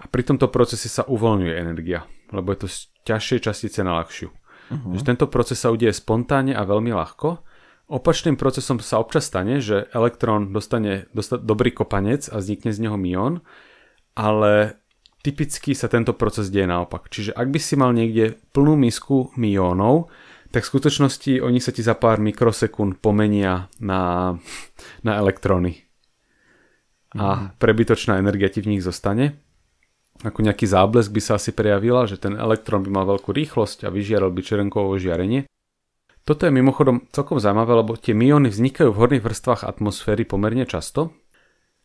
a 0.00 0.04
pri 0.08 0.22
tomto 0.24 0.48
procese 0.48 0.88
sa 0.88 1.04
uvoľňuje 1.04 1.54
energia, 1.54 2.08
lebo 2.32 2.48
je 2.52 2.64
to 2.64 2.68
z 2.68 2.78
ťažšej 3.04 3.38
častice 3.44 3.80
na 3.84 4.00
ľahšiu. 4.00 4.32
Uh-huh. 4.70 4.94
Že 4.94 5.02
tento 5.14 5.26
proces 5.26 5.58
sa 5.58 5.74
udeje 5.74 5.90
spontánne 5.90 6.54
a 6.54 6.62
veľmi 6.62 6.94
ľahko. 6.94 7.42
Opačným 7.90 8.38
procesom 8.38 8.78
sa 8.78 9.02
občas 9.02 9.26
stane, 9.26 9.58
že 9.58 9.90
elektrón 9.90 10.54
dostane 10.54 11.10
dosta- 11.10 11.42
dobrý 11.42 11.74
kopanec 11.74 12.30
a 12.30 12.38
vznikne 12.38 12.70
z 12.70 12.86
neho 12.86 12.94
mión, 12.94 13.42
ale 14.14 14.78
typicky 15.26 15.74
sa 15.74 15.90
tento 15.90 16.14
proces 16.14 16.54
deje 16.54 16.70
naopak. 16.70 17.10
Čiže 17.10 17.34
ak 17.34 17.50
by 17.50 17.58
si 17.58 17.74
mal 17.74 17.90
niekde 17.90 18.38
plnú 18.54 18.78
misku 18.78 19.34
miónov, 19.34 20.06
tak 20.54 20.66
v 20.66 20.70
skutočnosti 20.70 21.42
oni 21.42 21.58
sa 21.58 21.70
ti 21.74 21.82
za 21.82 21.98
pár 21.98 22.22
mikrosekúnd 22.22 22.98
pomenia 23.02 23.70
na, 23.78 24.34
na 25.02 25.12
elektróny. 25.18 25.86
A 27.18 27.54
prebytočná 27.58 28.22
energia 28.22 28.46
ti 28.46 28.62
v 28.62 28.74
nich 28.74 28.86
zostane. 28.86 29.42
Ako 30.20 30.44
nejaký 30.44 30.68
záblesk 30.68 31.08
by 31.16 31.20
sa 31.24 31.40
asi 31.40 31.56
prejavila, 31.56 32.04
že 32.04 32.20
ten 32.20 32.36
elektrón 32.36 32.84
by 32.84 32.90
mal 32.92 33.08
veľkú 33.08 33.32
rýchlosť 33.32 33.88
a 33.88 33.92
vyžiaral 33.92 34.28
by 34.28 34.40
čerenkovo 34.44 35.00
žiarenie. 35.00 35.48
Toto 36.28 36.44
je 36.44 36.52
mimochodom 36.52 37.08
celkom 37.08 37.40
zaujímavé, 37.40 37.80
lebo 37.80 37.96
tie 37.96 38.12
myóny 38.12 38.52
vznikajú 38.52 38.92
v 38.92 39.00
horných 39.00 39.24
vrstvách 39.24 39.64
atmosféry 39.64 40.28
pomerne 40.28 40.68
často. 40.68 41.16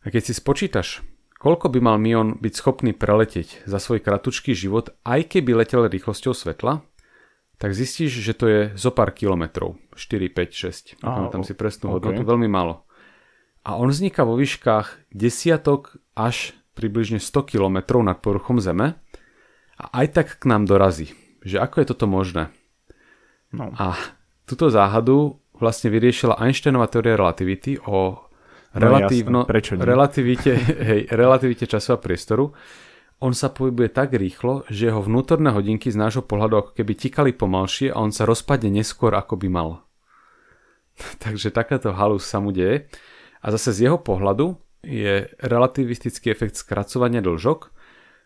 A 0.04 0.12
keď 0.12 0.28
si 0.28 0.34
spočítaš, 0.36 1.00
koľko 1.40 1.72
by 1.72 1.80
mal 1.80 1.98
myón 1.98 2.36
byť 2.44 2.54
schopný 2.54 2.92
preletieť 2.92 3.64
za 3.64 3.80
svoj 3.80 4.04
kratučký 4.04 4.52
život, 4.52 4.92
aj 5.08 5.32
keby 5.32 5.56
letel 5.56 5.88
rýchlosťou 5.88 6.36
svetla, 6.36 6.84
tak 7.56 7.72
zistíš, 7.72 8.20
že 8.20 8.34
to 8.36 8.46
je 8.52 8.62
zo 8.76 8.92
pár 8.92 9.16
kilometrov. 9.16 9.80
4, 9.96 10.28
5, 10.28 11.00
6. 11.00 11.00
Á, 11.08 11.32
tam 11.32 11.48
si 11.48 11.56
presnú 11.56 11.96
ok. 11.96 12.04
hodnotu, 12.04 12.28
veľmi 12.28 12.52
málo. 12.52 12.84
A 13.64 13.80
on 13.80 13.88
vzniká 13.88 14.28
vo 14.28 14.36
výškach 14.36 15.08
desiatok 15.16 15.96
až 16.14 16.52
približne 16.76 17.24
100 17.24 17.56
km 17.56 18.04
nad 18.04 18.20
povrchom 18.20 18.60
Zeme 18.60 19.00
a 19.80 19.86
aj 20.04 20.08
tak 20.12 20.28
k 20.38 20.44
nám 20.46 20.68
dorazí. 20.68 21.16
Že 21.42 21.64
ako 21.64 21.76
je 21.82 21.86
toto 21.88 22.06
možné? 22.06 22.44
No. 23.56 23.72
A 23.80 23.96
túto 24.44 24.68
záhadu 24.68 25.40
vlastne 25.56 25.88
vyriešila 25.88 26.38
Einsteinova 26.38 26.92
teória 26.92 27.16
relativity 27.16 27.80
o 27.88 28.28
relatívno, 28.76 29.48
jasné, 29.48 29.52
prečo 29.52 29.74
nie? 29.80 29.84
relativite, 29.88 30.52
hej, 30.92 31.02
relativite 31.12 31.66
času 31.66 31.96
a 31.96 31.98
priestoru. 31.98 32.52
On 33.24 33.32
sa 33.32 33.48
pohybuje 33.48 33.96
tak 33.96 34.12
rýchlo, 34.12 34.68
že 34.68 34.92
jeho 34.92 35.00
vnútorné 35.00 35.56
hodinky 35.56 35.88
z 35.88 35.96
nášho 35.96 36.28
pohľadu 36.28 36.60
ako 36.60 36.72
keby 36.76 36.94
tikali 37.00 37.32
pomalšie 37.32 37.96
a 37.96 38.04
on 38.04 38.12
sa 38.12 38.28
rozpadne 38.28 38.68
neskôr 38.68 39.16
ako 39.16 39.40
by 39.40 39.48
mal. 39.48 39.70
Takže 41.24 41.56
takáto 41.56 41.96
halus 41.96 42.28
sa 42.28 42.44
mu 42.44 42.52
deje. 42.52 42.92
A 43.46 43.54
zase 43.54 43.72
z 43.72 43.88
jeho 43.88 44.02
pohľadu 44.02 44.58
je 44.86 45.34
relativistický 45.42 46.30
efekt 46.30 46.56
skracovania 46.56 47.26
dĺžok, 47.26 47.74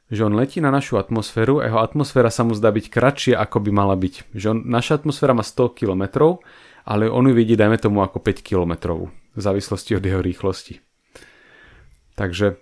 že 0.10 0.25
on 0.25 0.34
letí 0.34 0.60
na 0.60 0.74
našu 0.74 0.98
atmosféru 0.98 1.62
a 1.62 1.70
jeho 1.70 1.80
atmosféra 1.80 2.34
sa 2.34 2.44
mu 2.44 2.58
zdá 2.58 2.74
byť 2.74 2.86
kratšia, 2.89 3.36
ako 3.39 3.63
by 3.63 3.72
mala 3.72 3.96
byť. 3.96 4.34
Že 4.34 4.48
on, 4.51 4.60
naša 4.66 5.00
atmosféra 5.00 5.38
má 5.38 5.46
100 5.46 5.78
km, 5.78 6.36
ale 6.84 7.06
on 7.08 7.30
ju 7.30 7.34
vidí, 7.38 7.54
dajme 7.54 7.78
tomu, 7.78 8.01
ako 8.01 8.18
5 8.18 8.42
km, 8.42 8.74
v 9.38 9.39
závislosti 9.39 9.96
od 9.96 10.04
jeho 10.04 10.20
rýchlosti. 10.20 10.82
Takže 12.18 12.58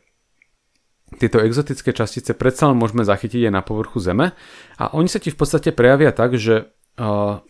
tieto 1.16 1.40
exotické 1.40 1.96
častice 1.96 2.36
predsa 2.36 2.68
len 2.68 2.76
môžeme 2.76 3.08
zachytiť 3.08 3.48
aj 3.48 3.54
na 3.56 3.64
povrchu 3.64 4.04
Zeme 4.04 4.36
a 4.76 4.92
oni 4.92 5.08
sa 5.08 5.24
ti 5.24 5.32
v 5.32 5.40
podstate 5.40 5.72
prejavia 5.72 6.12
tak, 6.12 6.36
že 6.36 6.76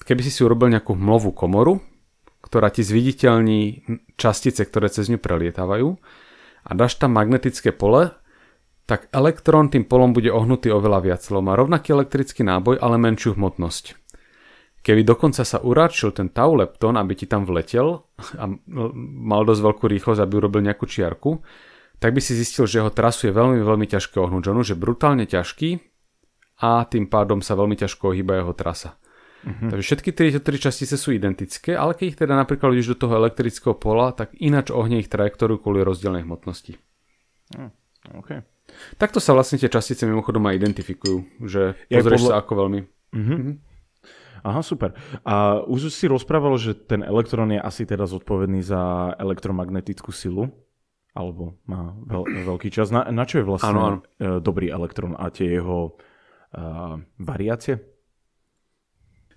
keby 0.06 0.22
si 0.22 0.30
si 0.30 0.46
urobil 0.46 0.70
nejakú 0.70 0.94
hmlovú 0.94 1.34
komoru, 1.34 1.82
ktorá 2.46 2.70
ti 2.70 2.86
zviditeľní 2.86 3.82
častice, 4.14 4.62
ktoré 4.62 4.94
cez 4.94 5.10
ňu 5.10 5.18
prelietávajú 5.18 5.98
a 6.68 6.72
dáš 6.76 7.00
tam 7.00 7.16
magnetické 7.16 7.72
pole, 7.72 8.12
tak 8.88 9.08
elektrón 9.12 9.72
tým 9.72 9.88
polom 9.88 10.12
bude 10.12 10.32
ohnutý 10.32 10.72
oveľa 10.72 11.00
viac, 11.04 11.22
lebo 11.32 11.44
má 11.44 11.56
rovnaký 11.56 11.96
elektrický 11.96 12.44
náboj, 12.44 12.80
ale 12.80 13.00
menšiu 13.00 13.36
hmotnosť. 13.36 13.96
Keby 14.84 15.04
dokonca 15.04 15.44
sa 15.44 15.60
uráčil 15.60 16.16
ten 16.16 16.32
tau 16.32 16.56
leptón, 16.56 16.96
aby 16.96 17.12
ti 17.12 17.28
tam 17.28 17.44
vletel 17.44 18.08
a 18.40 18.44
mal 19.28 19.44
dosť 19.44 19.60
veľkú 19.60 19.86
rýchlosť, 19.92 20.24
aby 20.24 20.34
urobil 20.40 20.64
nejakú 20.64 20.88
čiarku, 20.88 21.44
tak 22.00 22.16
by 22.16 22.24
si 22.24 22.38
zistil, 22.38 22.64
že 22.64 22.80
jeho 22.80 22.94
trasu 22.94 23.28
je 23.28 23.34
veľmi, 23.36 23.60
veľmi 23.60 23.88
ťažké 23.90 24.16
ohnúť. 24.16 24.48
On 24.48 24.64
už 24.64 24.80
brutálne 24.80 25.28
ťažký 25.28 25.84
a 26.64 26.88
tým 26.88 27.12
pádom 27.12 27.44
sa 27.44 27.60
veľmi 27.60 27.76
ťažko 27.76 28.16
ohýba 28.16 28.40
jeho 28.40 28.56
trasa. 28.56 28.96
Uh-huh. 29.48 29.72
Takže 29.72 29.84
všetky 29.84 30.10
tieto 30.12 30.44
tri 30.44 30.60
častice 30.60 31.00
sú 31.00 31.16
identické, 31.16 31.72
ale 31.72 31.96
keď 31.96 32.06
ich 32.12 32.20
teda 32.20 32.36
napríklad 32.36 32.76
ideš 32.76 33.00
do 33.00 33.08
toho 33.08 33.16
elektrického 33.16 33.80
pola, 33.80 34.12
tak 34.12 34.36
ináč 34.36 34.76
ohne 34.76 35.00
ich 35.00 35.08
trajektóriu 35.08 35.56
kvôli 35.56 35.88
rozdielnej 35.88 36.28
hmotnosti. 36.28 36.76
Hm, 37.56 37.72
OK. 38.20 38.44
Takto 39.00 39.24
sa 39.24 39.32
vlastne 39.32 39.56
tie 39.56 39.72
častice 39.72 40.04
mimochodom 40.04 40.44
aj 40.52 40.60
identifikujú, 40.60 41.48
že 41.48 41.80
Je 41.88 41.96
pozrieš 41.96 42.28
podľa- 42.28 42.32
sa 42.36 42.40
ako 42.44 42.54
veľmi... 42.60 42.80
Aha, 44.44 44.62
super. 44.62 44.94
A 45.24 45.64
už 45.64 45.90
si 45.90 46.06
rozprával, 46.08 46.56
že 46.60 46.76
ten 46.76 47.02
elektrón 47.02 47.52
je 47.56 47.60
asi 47.60 47.88
teda 47.88 48.06
zodpovedný 48.06 48.62
za 48.62 49.12
elektromagnetickú 49.18 50.12
silu, 50.14 50.52
alebo 51.18 51.58
má 51.66 51.98
veľ, 52.06 52.46
veľký 52.46 52.70
čas. 52.70 52.94
Na, 52.94 53.10
na 53.10 53.26
čo 53.26 53.42
je 53.42 53.46
vlastne 53.48 53.74
Áno, 53.74 53.82
áno. 53.82 53.98
e, 54.20 54.38
dobrý 54.38 54.70
elektrón 54.70 55.18
a 55.18 55.34
tie 55.34 55.58
jeho 55.58 55.98
uh, 55.98 56.96
variácie? 57.18 57.82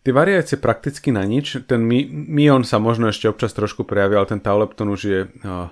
Tie 0.01 0.17
variácie 0.17 0.57
prakticky 0.57 1.13
na 1.13 1.29
nič. 1.29 1.61
Ten 1.69 1.85
myón 2.11 2.65
sa 2.65 2.81
možno 2.81 3.13
ešte 3.13 3.29
občas 3.29 3.53
trošku 3.53 3.85
prejaví, 3.85 4.17
ale 4.17 4.33
ten 4.33 4.41
taulepton 4.41 4.89
už 4.89 5.01
je 5.05 5.21
uh, 5.29 5.69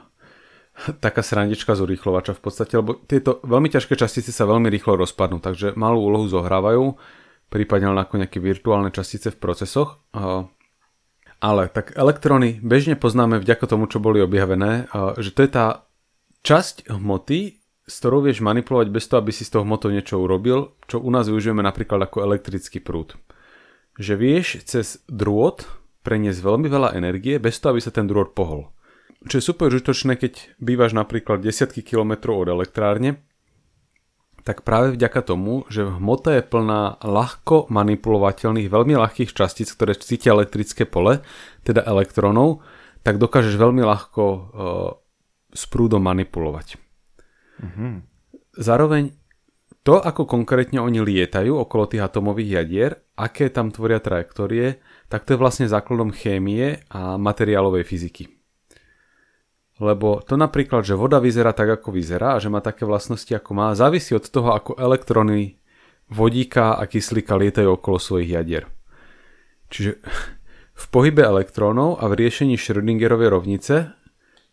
taká 1.01 1.25
srandička 1.25 1.73
z 1.73 1.83
urýchlovača 1.89 2.37
v 2.37 2.43
podstate, 2.45 2.77
lebo 2.79 2.95
tieto 2.95 3.41
veľmi 3.43 3.73
ťažké 3.73 3.99
častice 3.99 4.31
sa 4.31 4.47
veľmi 4.47 4.71
rýchlo 4.71 4.95
rozpadnú, 5.01 5.43
takže 5.43 5.75
malú 5.75 6.07
úlohu 6.07 6.31
zohrávajú, 6.31 6.95
prípadne 7.51 7.97
len 7.97 7.99
ako 7.99 8.15
nejaké 8.21 8.39
virtuálne 8.39 8.93
častice 8.93 9.35
v 9.35 9.41
procesoch. 9.41 9.99
Ale 11.39 11.63
tak 11.71 11.95
elektróny 11.95 12.61
bežne 12.63 12.99
poznáme 12.99 13.41
vďaka 13.43 13.65
tomu, 13.65 13.87
čo 13.91 14.03
boli 14.03 14.23
objavené, 14.23 14.91
že 15.19 15.31
to 15.35 15.41
je 15.47 15.51
tá 15.51 15.67
časť 16.45 16.93
hmoty, 16.93 17.59
s 17.89 17.95
ktorou 18.05 18.21
vieš 18.27 18.45
manipulovať 18.45 18.89
bez 18.93 19.09
toho, 19.09 19.25
aby 19.25 19.33
si 19.33 19.49
z 19.49 19.57
toho 19.57 19.65
hmotou 19.65 19.89
niečo 19.89 20.21
urobil, 20.21 20.77
čo 20.85 21.01
u 21.01 21.09
nás 21.09 21.27
využijeme 21.27 21.65
napríklad 21.65 22.05
ako 22.05 22.23
elektrický 22.23 22.85
prúd 22.85 23.17
že 23.99 24.15
vieš 24.15 24.63
cez 24.65 25.03
drôt 25.11 25.67
preniesť 26.07 26.41
veľmi 26.41 26.71
veľa 26.71 26.95
energie 26.95 27.37
bez 27.43 27.59
toho, 27.59 27.75
aby 27.77 27.83
sa 27.83 27.93
ten 27.93 28.07
drôt 28.07 28.31
pohol. 28.33 28.71
Čo 29.27 29.43
je 29.43 29.49
super 29.51 29.69
užitočné, 29.69 30.15
keď 30.15 30.57
bývaš 30.63 30.95
napríklad 30.95 31.43
desiatky 31.43 31.83
kilometrov 31.83 32.47
od 32.47 32.49
elektrárne, 32.55 33.19
tak 34.47 34.63
práve 34.65 34.95
vďaka 34.97 35.21
tomu, 35.27 35.67
že 35.69 35.85
hmota 35.85 36.39
je 36.39 36.47
plná 36.47 37.03
ľahko 37.05 37.69
manipulovateľných, 37.69 38.71
veľmi 38.71 38.95
ľahkých 38.97 39.35
častíc, 39.35 39.69
ktoré 39.75 39.99
cítia 39.99 40.33
elektrické 40.33 40.87
pole, 40.87 41.21
teda 41.67 41.85
elektrónov, 41.85 42.65
tak 43.03 43.21
dokážeš 43.21 43.59
veľmi 43.59 43.83
ľahko 43.83 44.23
uh, 44.25 44.41
s 45.53 45.67
prúdom 45.67 46.01
manipulovať. 46.01 46.81
Mhm. 47.61 48.07
Zároveň 48.57 49.18
to, 49.89 49.97
ako 49.97 50.29
konkrétne 50.29 50.85
oni 50.85 51.01
lietajú 51.01 51.65
okolo 51.65 51.89
tých 51.89 52.05
atomových 52.05 52.61
jadier, 52.61 52.91
aké 53.17 53.49
tam 53.49 53.73
tvoria 53.73 53.97
trajektórie, 54.05 54.85
tak 55.09 55.25
to 55.25 55.33
je 55.33 55.41
vlastne 55.41 55.65
základom 55.65 56.13
chémie 56.13 56.85
a 56.93 57.17
materiálovej 57.17 57.89
fyziky. 57.89 58.29
Lebo 59.81 60.21
to 60.21 60.37
napríklad, 60.37 60.85
že 60.85 60.93
voda 60.93 61.17
vyzerá 61.17 61.57
tak, 61.57 61.81
ako 61.81 61.97
vyzerá 61.97 62.37
a 62.37 62.43
že 62.43 62.53
má 62.53 62.61
také 62.61 62.85
vlastnosti, 62.85 63.33
ako 63.33 63.51
má, 63.57 63.73
závisí 63.73 64.13
od 64.13 64.29
toho, 64.29 64.53
ako 64.53 64.77
elektróny 64.77 65.57
vodíka 66.13 66.77
a 66.77 66.85
kyslíka 66.85 67.41
lietajú 67.41 67.81
okolo 67.81 67.97
svojich 67.97 68.37
jadier. 68.37 68.69
Čiže 69.73 70.05
v 70.77 70.85
pohybe 70.93 71.25
elektrónov 71.25 71.97
a 71.97 72.13
v 72.13 72.29
riešení 72.29 72.61
Schrödingerovej 72.61 73.33
rovnice 73.33 73.97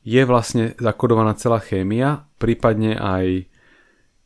je 0.08 0.22
vlastne 0.24 0.80
zakodovaná 0.80 1.36
celá 1.36 1.60
chémia, 1.60 2.24
prípadne 2.40 2.96
aj 2.96 3.52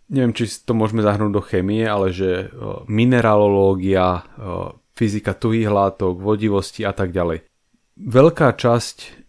neviem, 0.09 0.33
či 0.35 0.49
to 0.65 0.73
môžeme 0.73 1.05
zahrnúť 1.05 1.31
do 1.31 1.41
chémie, 1.45 1.85
ale 1.85 2.11
že 2.11 2.49
o, 2.51 2.83
mineralológia, 2.89 4.25
o, 4.35 4.77
fyzika 4.97 5.37
tuhých 5.37 5.71
látok, 5.71 6.19
vodivosti 6.19 6.83
a 6.83 6.91
tak 6.91 7.15
ďalej. 7.15 7.45
Veľká 7.95 8.53
časť 8.57 9.21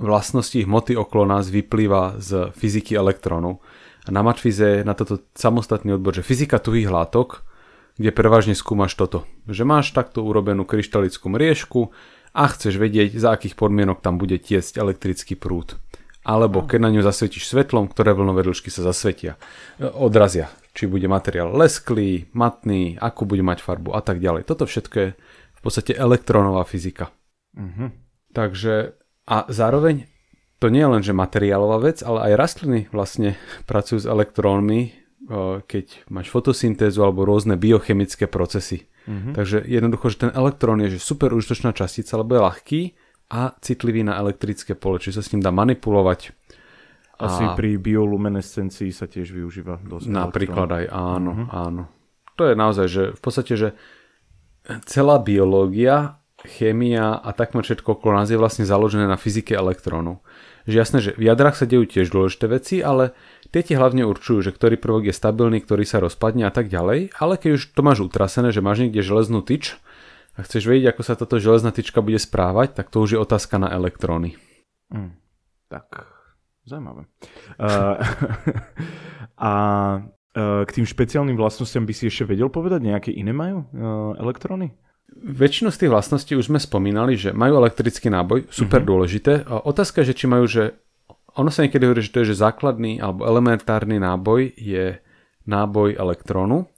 vlastností 0.00 0.64
hmoty 0.64 0.96
okolo 0.96 1.28
nás 1.28 1.52
vyplýva 1.52 2.16
z 2.16 2.54
fyziky 2.56 2.96
elektrónov. 2.96 3.60
A 4.06 4.08
na 4.08 4.24
Matfize 4.24 4.80
je 4.80 4.86
na 4.86 4.96
toto 4.96 5.20
samostatný 5.36 6.00
odbor, 6.00 6.16
že 6.16 6.24
fyzika 6.24 6.56
tuhých 6.56 6.88
látok 6.88 7.44
kde 8.00 8.16
prevažne 8.16 8.56
skúmaš 8.56 8.96
toto. 8.96 9.28
Že 9.44 9.68
máš 9.68 9.92
takto 9.92 10.24
urobenú 10.24 10.64
kryštalickú 10.64 11.28
mriežku 11.28 11.92
a 12.32 12.48
chceš 12.48 12.80
vedieť, 12.80 13.12
za 13.20 13.36
akých 13.36 13.60
podmienok 13.60 14.00
tam 14.00 14.16
bude 14.16 14.40
tiesť 14.40 14.80
elektrický 14.80 15.36
prúd. 15.36 15.76
Alebo 16.20 16.68
keď 16.68 16.78
na 16.84 16.90
ňu 16.92 17.00
zasvietíš 17.00 17.48
svetlom, 17.48 17.88
ktoré 17.88 18.12
vlnové 18.12 18.44
dĺžky 18.44 18.68
sa 18.68 18.84
zasvetia, 18.84 19.40
e, 19.80 19.88
odrazia. 19.88 20.52
Či 20.76 20.86
bude 20.86 21.08
materiál 21.08 21.50
lesklý, 21.56 22.28
matný, 22.36 23.00
akú 23.00 23.24
bude 23.24 23.40
mať 23.40 23.64
farbu 23.64 23.96
a 23.96 24.04
tak 24.04 24.20
ďalej. 24.20 24.44
Toto 24.44 24.68
všetko 24.68 24.96
je 25.00 25.08
v 25.56 25.60
podstate 25.64 25.96
elektronová 25.96 26.62
fyzika. 26.68 27.08
Uh-huh. 27.56 27.90
Takže 28.36 29.00
a 29.26 29.46
zároveň 29.48 30.10
to 30.60 30.68
nie 30.68 30.84
je 30.84 30.92
len, 30.92 31.02
že 31.02 31.16
materiálová 31.16 31.80
vec, 31.80 32.04
ale 32.04 32.30
aj 32.30 32.38
rastliny 32.38 32.80
vlastne 32.92 33.40
pracujú 33.70 34.04
s 34.04 34.06
elektrónmi, 34.06 35.00
keď 35.64 36.10
máš 36.10 36.26
fotosyntézu 36.32 37.06
alebo 37.06 37.22
rôzne 37.22 37.54
biochemické 37.54 38.26
procesy. 38.26 38.90
Mm-hmm. 39.06 39.34
Takže 39.38 39.62
jednoducho, 39.62 40.06
že 40.10 40.26
ten 40.26 40.32
elektrón 40.34 40.82
je 40.82 40.98
že 40.98 41.00
super 41.00 41.30
užitočná 41.32 41.70
častica, 41.70 42.18
lebo 42.18 42.34
je 42.36 42.44
ľahký 42.44 42.80
a 43.30 43.54
citlivý 43.62 44.02
na 44.02 44.18
elektrické 44.18 44.74
pole, 44.74 44.98
čiže 44.98 45.22
sa 45.22 45.22
s 45.22 45.30
ním 45.32 45.42
dá 45.42 45.54
manipulovať. 45.54 46.34
Asi 47.20 47.44
a... 47.46 47.54
pri 47.54 47.78
bioluminescencii 47.78 48.90
sa 48.90 49.06
tiež 49.06 49.30
využíva 49.30 49.78
dosť 49.84 50.08
Napríklad 50.08 50.68
elektrón. 50.68 50.78
aj 50.80 50.84
áno, 50.90 51.30
mm-hmm. 51.32 51.48
áno. 51.52 51.82
To 52.34 52.42
je 52.48 52.54
naozaj, 52.56 52.86
že 52.88 53.02
v 53.12 53.20
podstate, 53.20 53.52
že 53.54 53.68
celá 54.88 55.20
biológia, 55.20 56.18
chémia 56.40 57.20
a 57.20 57.30
takmer 57.36 57.60
všetko 57.62 58.00
okolo 58.00 58.16
nás 58.16 58.32
je 58.32 58.40
vlastne 58.40 58.64
založené 58.64 59.04
na 59.04 59.20
fyzike 59.20 59.52
elektrónov 59.52 60.24
že 60.68 60.76
jasné, 60.76 60.98
že 61.00 61.10
v 61.16 61.28
jadrách 61.28 61.56
sa 61.56 61.66
dejú 61.68 61.84
tiež 61.88 62.12
dôležité 62.12 62.46
veci, 62.50 62.76
ale 62.84 63.16
tie 63.50 63.64
ti 63.64 63.74
hlavne 63.74 64.04
určujú, 64.04 64.44
že 64.44 64.54
ktorý 64.54 64.76
prvok 64.76 65.08
je 65.08 65.14
stabilný, 65.14 65.64
ktorý 65.64 65.84
sa 65.88 66.02
rozpadne 66.02 66.44
a 66.44 66.52
tak 66.52 66.68
ďalej, 66.68 67.16
ale 67.16 67.34
keď 67.40 67.50
už 67.56 67.62
to 67.72 67.80
máš 67.80 68.04
utrasené, 68.04 68.52
že 68.52 68.64
máš 68.64 68.84
niekde 68.84 69.00
železnú 69.00 69.40
tyč 69.40 69.76
a 70.36 70.46
chceš 70.46 70.70
vedieť, 70.70 70.94
ako 70.94 71.02
sa 71.02 71.18
táto 71.18 71.42
železná 71.42 71.74
tyčka 71.74 71.98
bude 72.00 72.18
správať, 72.18 72.78
tak 72.78 72.88
to 72.88 73.02
už 73.02 73.16
je 73.16 73.18
otázka 73.18 73.58
na 73.58 73.68
elektróny. 73.74 74.38
Mm, 74.90 75.14
tak, 75.66 76.06
zaujímavé. 76.66 77.10
Uh, 77.58 77.98
a 79.50 79.52
uh, 80.00 80.62
k 80.66 80.70
tým 80.70 80.86
špeciálnym 80.86 81.34
vlastnostiam 81.34 81.82
by 81.82 81.92
si 81.92 82.06
ešte 82.06 82.30
vedel 82.30 82.48
povedať, 82.48 82.80
nejaké 82.86 83.10
iné 83.10 83.34
majú 83.34 83.66
uh, 83.66 84.14
elektróny? 84.18 84.70
Väčšinu 85.10 85.74
z 85.74 85.84
tých 85.84 85.90
vlastností 85.90 86.38
už 86.38 86.54
sme 86.54 86.62
spomínali, 86.62 87.18
že 87.18 87.34
majú 87.34 87.58
elektrický 87.58 88.14
náboj, 88.14 88.46
super 88.46 88.78
mm-hmm. 88.78 88.90
dôležité. 88.90 89.32
Otázka 89.50 90.06
je, 90.06 90.14
že 90.14 90.18
či 90.22 90.26
majú, 90.30 90.46
že 90.46 90.78
ono 91.34 91.50
sa 91.50 91.66
niekedy 91.66 91.82
hovorí, 91.82 92.02
že 92.06 92.14
to 92.14 92.22
je, 92.22 92.30
že 92.30 92.46
základný 92.46 93.02
alebo 93.02 93.26
elementárny 93.26 93.98
náboj 93.98 94.54
je 94.54 95.02
náboj 95.50 95.98
elektrónu. 95.98 96.69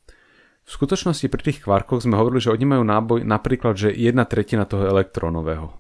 V 0.63 0.71
skutočnosti 0.71 1.27
pri 1.27 1.43
tých 1.43 1.59
kvarkoch 1.67 2.07
sme 2.07 2.15
hovorili, 2.15 2.43
že 2.43 2.55
oni 2.55 2.65
majú 2.67 2.83
náboj 2.87 3.21
napríklad, 3.27 3.75
že 3.75 3.91
jedna 3.91 4.23
tretina 4.23 4.63
toho 4.63 4.87
elektrónového. 4.87 5.75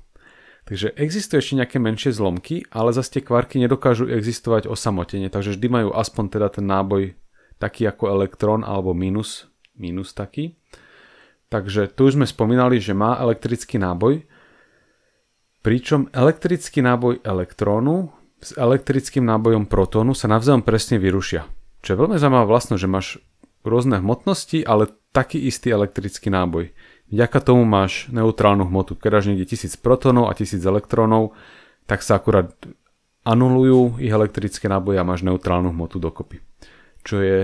Takže 0.63 0.95
existujú 0.95 1.43
ešte 1.43 1.59
nejaké 1.59 1.77
menšie 1.83 2.15
zlomky, 2.15 2.63
ale 2.71 2.95
zase 2.95 3.19
tie 3.19 3.23
kvarky 3.27 3.59
nedokážu 3.59 4.07
existovať 4.07 4.71
osamotene, 4.71 5.27
takže 5.27 5.59
vždy 5.59 5.67
majú 5.71 5.89
aspoň 5.91 6.25
teda 6.39 6.49
ten 6.55 6.67
náboj 6.67 7.19
taký 7.59 7.87
ako 7.87 8.11
elektrón 8.11 8.63
alebo 8.63 8.95
minus, 8.95 9.51
minus 9.75 10.15
taký. 10.15 10.55
Takže 11.51 11.91
tu 11.93 12.07
už 12.07 12.19
sme 12.19 12.27
spomínali, 12.27 12.79
že 12.79 12.95
má 12.95 13.19
elektrický 13.19 13.79
náboj, 13.79 14.23
pričom 15.67 16.11
elektrický 16.15 16.83
náboj 16.83 17.23
elektrónu 17.23 18.11
s 18.43 18.55
elektrickým 18.59 19.23
nábojom 19.23 19.71
protónu 19.71 20.15
sa 20.15 20.27
navzájom 20.27 20.67
presne 20.67 20.99
vyrušia. 20.99 21.47
Čo 21.83 21.95
je 21.95 22.01
veľmi 22.03 22.19
zaujímavá 22.19 22.47
vlastnosť, 22.51 22.83
že 22.83 22.91
máš 22.91 23.07
rôzne 23.63 23.99
hmotnosti, 23.99 24.63
ale 24.67 24.91
taký 25.11 25.43
istý 25.43 25.71
elektrický 25.75 26.31
náboj. 26.31 26.75
Vďaka 27.13 27.39
tomu 27.45 27.69
máš 27.69 28.09
neutrálnu 28.09 28.67
hmotu. 28.67 28.97
Keď 28.97 29.11
dáš 29.13 29.27
niekde 29.29 29.47
1000 29.49 29.79
protónov 29.85 30.29
a 30.29 30.37
1000 30.37 30.65
elektrónov, 30.65 31.37
tak 31.85 32.01
sa 32.01 32.17
akurát 32.17 32.53
anulujú 33.23 34.01
ich 34.03 34.11
elektrické 34.11 34.67
náboje 34.67 34.99
a 34.99 35.07
máš 35.07 35.23
neutrálnu 35.23 35.71
hmotu 35.71 36.01
dokopy. 36.01 36.41
Čo 37.05 37.21
je 37.21 37.39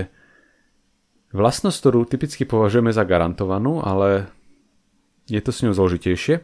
Vlastnosť, 1.29 1.77
ktorú 1.77 1.99
typicky 2.09 2.41
považujeme 2.41 2.89
za 2.89 3.05
garantovanú, 3.05 3.85
ale 3.85 4.33
je 5.29 5.37
to 5.37 5.53
s 5.53 5.61
ňou 5.61 5.77
zložitejšie. 5.77 6.41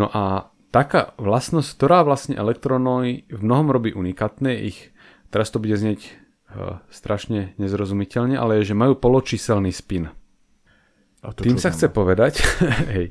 No 0.00 0.08
a 0.08 0.48
taká 0.72 1.12
vlastnosť, 1.20 1.68
ktorá 1.76 2.00
vlastne 2.00 2.32
elektróny 2.32 3.28
v 3.28 3.40
mnohom 3.44 3.68
robí 3.68 3.92
unikátne, 3.92 4.56
ich, 4.56 4.96
teraz 5.28 5.52
to 5.52 5.60
bude 5.60 5.76
znieť 5.76 6.16
strašne 6.88 7.52
nezrozumiteľne, 7.60 8.38
ale 8.38 8.62
je, 8.62 8.72
že 8.72 8.78
majú 8.78 8.96
poločíselný 8.96 9.74
spin. 9.74 10.12
A 11.24 11.34
to 11.34 11.42
Tým 11.42 11.58
sa 11.58 11.74
chce 11.74 11.90
povedať, 11.90 12.38
hej, 12.94 13.10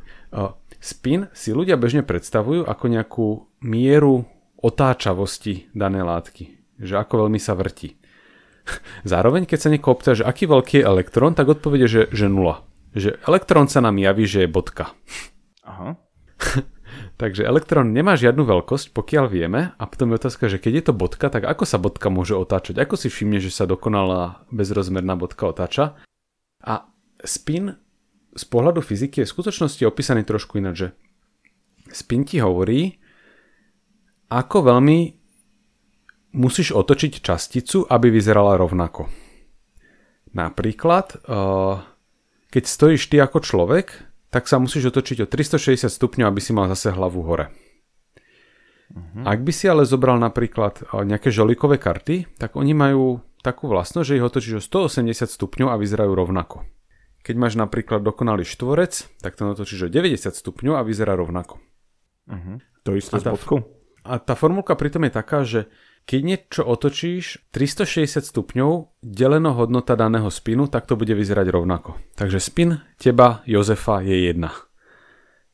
spin 0.79 1.27
si 1.35 1.51
ľudia 1.51 1.75
bežne 1.75 2.05
predstavujú 2.05 2.63
ako 2.63 2.85
nejakú 2.87 3.27
mieru 3.65 4.23
otáčavosti 4.61 5.69
danej 5.75 6.07
látky. 6.07 6.43
Že 6.79 6.95
ako 7.05 7.13
veľmi 7.27 7.39
sa 7.39 7.53
vrti. 7.53 7.95
Zároveň, 9.11 9.45
keď 9.45 9.59
sa 9.59 9.71
niekoho 9.71 9.99
opýta, 9.99 10.17
že 10.17 10.27
aký 10.27 10.47
veľký 10.47 10.81
je 10.81 10.87
elektrón, 10.87 11.35
tak 11.35 11.51
odpovede, 11.51 11.85
že, 11.85 12.01
že 12.09 12.31
nula. 12.31 12.63
Že 12.95 13.19
elektrón 13.27 13.67
sa 13.67 13.83
nám 13.83 13.99
javí, 13.99 14.23
že 14.25 14.47
je 14.47 14.49
bodka. 14.49 14.95
Aha. 15.67 15.99
Takže 17.15 17.47
elektrón 17.47 17.95
nemá 17.95 18.19
žiadnu 18.19 18.43
veľkosť, 18.43 18.91
pokiaľ 18.91 19.25
vieme. 19.31 19.71
A 19.79 19.83
potom 19.87 20.11
je 20.11 20.19
otázka, 20.19 20.51
že 20.51 20.59
keď 20.59 20.71
je 20.75 20.83
to 20.91 20.93
bodka, 20.93 21.31
tak 21.31 21.47
ako 21.47 21.63
sa 21.63 21.79
bodka 21.79 22.11
môže 22.11 22.35
otáčať? 22.35 22.75
Ako 22.75 22.99
si 22.99 23.07
všimne, 23.07 23.39
že 23.39 23.55
sa 23.55 23.63
dokonalá 23.63 24.43
bezrozmerná 24.51 25.15
bodka 25.15 25.47
otáča? 25.47 25.95
A 26.59 26.91
spin 27.23 27.79
z 28.35 28.43
pohľadu 28.51 28.83
fyziky 28.83 29.23
je 29.23 29.27
v 29.27 29.33
skutočnosti 29.33 29.79
opísaný 29.87 30.27
trošku 30.27 30.59
ináč, 30.59 30.75
že 30.75 30.87
spin 31.95 32.27
ti 32.27 32.43
hovorí, 32.43 32.99
ako 34.27 34.75
veľmi 34.75 34.99
musíš 36.35 36.75
otočiť 36.75 37.23
časticu, 37.23 37.87
aby 37.87 38.11
vyzerala 38.11 38.59
rovnako. 38.59 39.07
Napríklad, 40.35 41.15
eh, 41.15 41.75
keď 42.51 42.63
stojíš 42.67 43.07
ty 43.07 43.23
ako 43.23 43.39
človek, 43.39 44.03
tak 44.35 44.51
sa 44.51 44.59
musíš 44.59 44.91
otočiť 44.91 45.23
o 45.23 45.27
360 45.31 45.87
stupňov, 45.87 46.27
aby 46.27 46.43
si 46.43 46.51
mal 46.51 46.67
zase 46.67 46.91
hlavu 46.91 47.23
hore. 47.23 47.55
Uh-huh. 48.91 49.23
Ak 49.23 49.39
by 49.39 49.51
si 49.55 49.71
ale 49.71 49.87
zobral 49.87 50.19
napríklad 50.19 50.83
eh, 50.83 51.07
nejaké 51.07 51.31
žolíkové 51.31 51.79
karty, 51.79 52.35
tak 52.35 52.59
oni 52.59 52.75
majú 52.75 53.23
takú 53.39 53.71
vlastnosť, 53.71 54.03
že 54.11 54.17
ich 54.19 54.25
otočíš 54.27 54.55
o 54.59 54.91
180 54.91 55.31
stupňov 55.31 55.71
a 55.71 55.79
vyzerajú 55.79 56.11
rovnako. 56.11 56.67
Keď 57.23 57.35
máš 57.39 57.55
napríklad 57.55 58.03
dokonalý 58.03 58.43
štvorec, 58.43 59.07
tak 59.23 59.39
to 59.39 59.55
otočíš 59.55 59.87
o 59.87 59.89
90 59.89 60.35
stupňov 60.35 60.75
a 60.75 60.83
vyzerá 60.83 61.15
rovnako. 61.15 61.63
Uh-huh. 62.27 62.59
To 62.83 62.91
isté 62.91 63.15
s 63.15 63.23
bodkou? 63.23 63.63
A 64.03 64.19
tá 64.19 64.35
formulka 64.35 64.75
pritom 64.75 65.07
je 65.07 65.13
taká, 65.15 65.47
že 65.47 65.71
keď 66.05 66.21
niečo 66.21 66.61
otočíš 66.61 67.49
360 67.49 68.21
stupňov, 68.21 69.01
deleno 69.01 69.57
hodnota 69.57 69.97
daného 69.97 70.29
spinu, 70.29 70.69
tak 70.69 70.85
to 70.85 70.93
bude 70.93 71.09
vyzerať 71.09 71.49
rovnako. 71.49 71.97
Takže 72.13 72.37
spin 72.37 72.77
teba, 73.01 73.41
Jozefa, 73.49 74.05
je 74.05 74.29
1. 74.29 74.45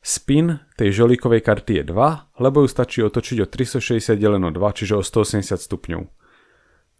Spin 0.04 0.60
tej 0.76 0.92
žolíkovej 0.92 1.40
karty 1.40 1.80
je 1.80 1.84
2, 1.88 2.36
lebo 2.44 2.60
ju 2.60 2.68
stačí 2.68 3.00
otočiť 3.00 3.38
o 3.40 3.46
360 3.48 4.20
deleno 4.20 4.52
2, 4.52 4.60
čiže 4.76 4.98
o 4.98 5.02
180 5.02 5.56
stupňov. 5.56 6.02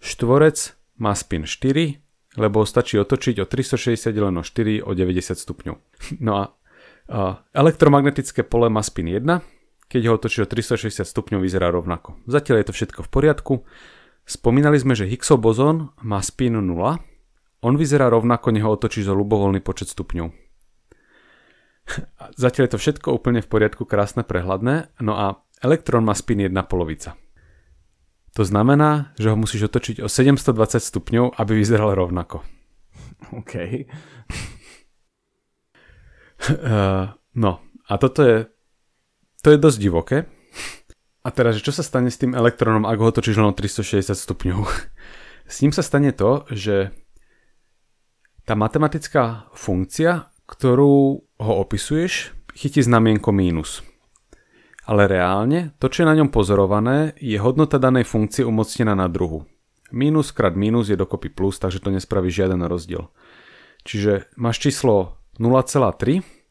Štvorec 0.01 0.59
má 1.03 1.13
spin 1.13 1.45
4, 1.45 2.41
lebo 2.41 2.65
stačí 2.65 2.97
otočiť 2.97 3.43
o 3.43 3.45
360 3.45 4.17
deleno 4.17 4.41
4 4.41 4.81
o 4.81 4.91
90 4.97 5.37
stupňov. 5.37 5.77
No 6.25 6.33
a, 6.41 6.45
a 7.13 7.45
elektromagnetické 7.53 8.47
pole 8.49 8.73
má 8.73 8.81
spin 8.81 9.13
1, 9.13 9.29
keď 9.93 10.09
ho 10.09 10.17
otočí 10.17 10.41
o 10.41 10.49
360 10.49 11.05
stupňov 11.05 11.45
vyzerá 11.45 11.69
rovnako. 11.69 12.17
Zatiaľ 12.25 12.65
je 12.65 12.67
to 12.73 12.77
všetko 12.81 13.01
v 13.05 13.13
poriadku. 13.13 13.55
Spomínali 14.25 14.81
sme, 14.81 14.97
že 14.97 15.05
Higgsov 15.05 15.45
bozón 15.45 15.93
má 16.01 16.25
spin 16.25 16.57
0. 16.57 16.65
On 17.61 17.75
vyzerá 17.77 18.09
rovnako, 18.09 18.57
neho 18.57 18.73
otočí 18.73 19.05
za 19.05 19.13
ľubovoľný 19.13 19.61
počet 19.61 19.93
stupňov. 19.93 20.33
Zatiaľ 22.41 22.65
je 22.65 22.73
to 22.73 22.81
všetko 22.81 23.09
úplne 23.13 23.45
v 23.45 23.51
poriadku, 23.53 23.85
krásne, 23.85 24.25
prehľadné. 24.25 24.97
No 25.05 25.13
a 25.13 25.45
elektrón 25.61 26.09
má 26.09 26.17
spin 26.17 26.41
1 26.41 26.57
polovica. 26.65 27.21
To 28.33 28.49
znamená, 28.49 29.13
že 29.21 29.29
ho 29.29 29.37
musíš 29.37 29.69
otočiť 29.69 30.01
o 30.01 30.09
720 30.09 30.81
stupňov, 30.81 31.37
aby 31.37 31.53
vyzeral 31.53 31.93
rovnako. 31.93 32.41
OK. 33.45 33.53
uh, 36.49 37.13
no, 37.45 37.53
a 37.93 37.93
toto 38.01 38.25
je 38.25 38.49
to 39.43 39.53
je 39.53 39.59
dosť 39.59 39.79
divoké. 39.79 40.19
A 41.23 41.29
teraz, 41.31 41.59
čo 41.63 41.71
sa 41.71 41.87
stane 41.87 42.11
s 42.11 42.19
tým 42.19 42.35
elektrónom, 42.35 42.83
ak 42.83 42.99
ho 42.99 43.07
otočíš 43.11 43.39
len 43.39 43.51
o 43.51 43.55
360 43.55 44.15
stupňov? 44.15 44.61
S 45.53 45.63
ním 45.63 45.71
sa 45.75 45.83
stane 45.83 46.11
to, 46.11 46.47
že 46.51 46.91
tá 48.43 48.59
matematická 48.59 49.53
funkcia, 49.55 50.33
ktorú 50.51 51.23
ho 51.23 51.53
opisuješ, 51.63 52.35
chytí 52.59 52.83
znamienko 52.83 53.31
mínus. 53.31 53.87
Ale 54.83 55.07
reálne, 55.07 55.79
to, 55.79 55.87
čo 55.87 56.03
je 56.03 56.11
na 56.11 56.19
ňom 56.19 56.35
pozorované, 56.35 57.15
je 57.23 57.39
hodnota 57.39 57.79
danej 57.79 58.03
funkcie 58.03 58.43
umocnená 58.43 58.99
na 58.99 59.07
druhu. 59.07 59.47
Mínus 59.95 60.35
krát 60.35 60.59
mínus 60.59 60.91
je 60.91 60.99
dokopy 60.99 61.31
plus, 61.31 61.63
takže 61.63 61.79
to 61.79 61.95
nespraví 61.95 62.35
žiaden 62.35 62.67
rozdiel. 62.67 63.13
Čiže 63.87 64.33
máš 64.35 64.59
číslo 64.59 65.23
0,3 65.39 66.42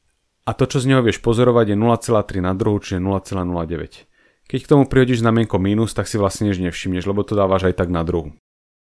a 0.41 0.51
to, 0.57 0.65
čo 0.65 0.81
z 0.81 0.89
neho 0.89 1.01
vieš 1.05 1.21
pozorovať 1.21 1.73
je 1.73 1.77
0,3 1.77 2.41
na 2.41 2.53
druhu, 2.57 2.81
čiže 2.81 2.97
0,09. 2.97 4.09
Keď 4.49 4.59
k 4.65 4.69
tomu 4.69 4.83
prihodíš 4.89 5.21
znamienko 5.21 5.61
mínus, 5.61 5.93
tak 5.93 6.09
si 6.09 6.17
vlastne 6.17 6.49
nič 6.49 6.59
nevšimneš, 6.59 7.07
lebo 7.07 7.21
to 7.23 7.37
dávaš 7.37 7.71
aj 7.71 7.75
tak 7.77 7.89
na 7.93 8.01
druhu. 8.01 8.35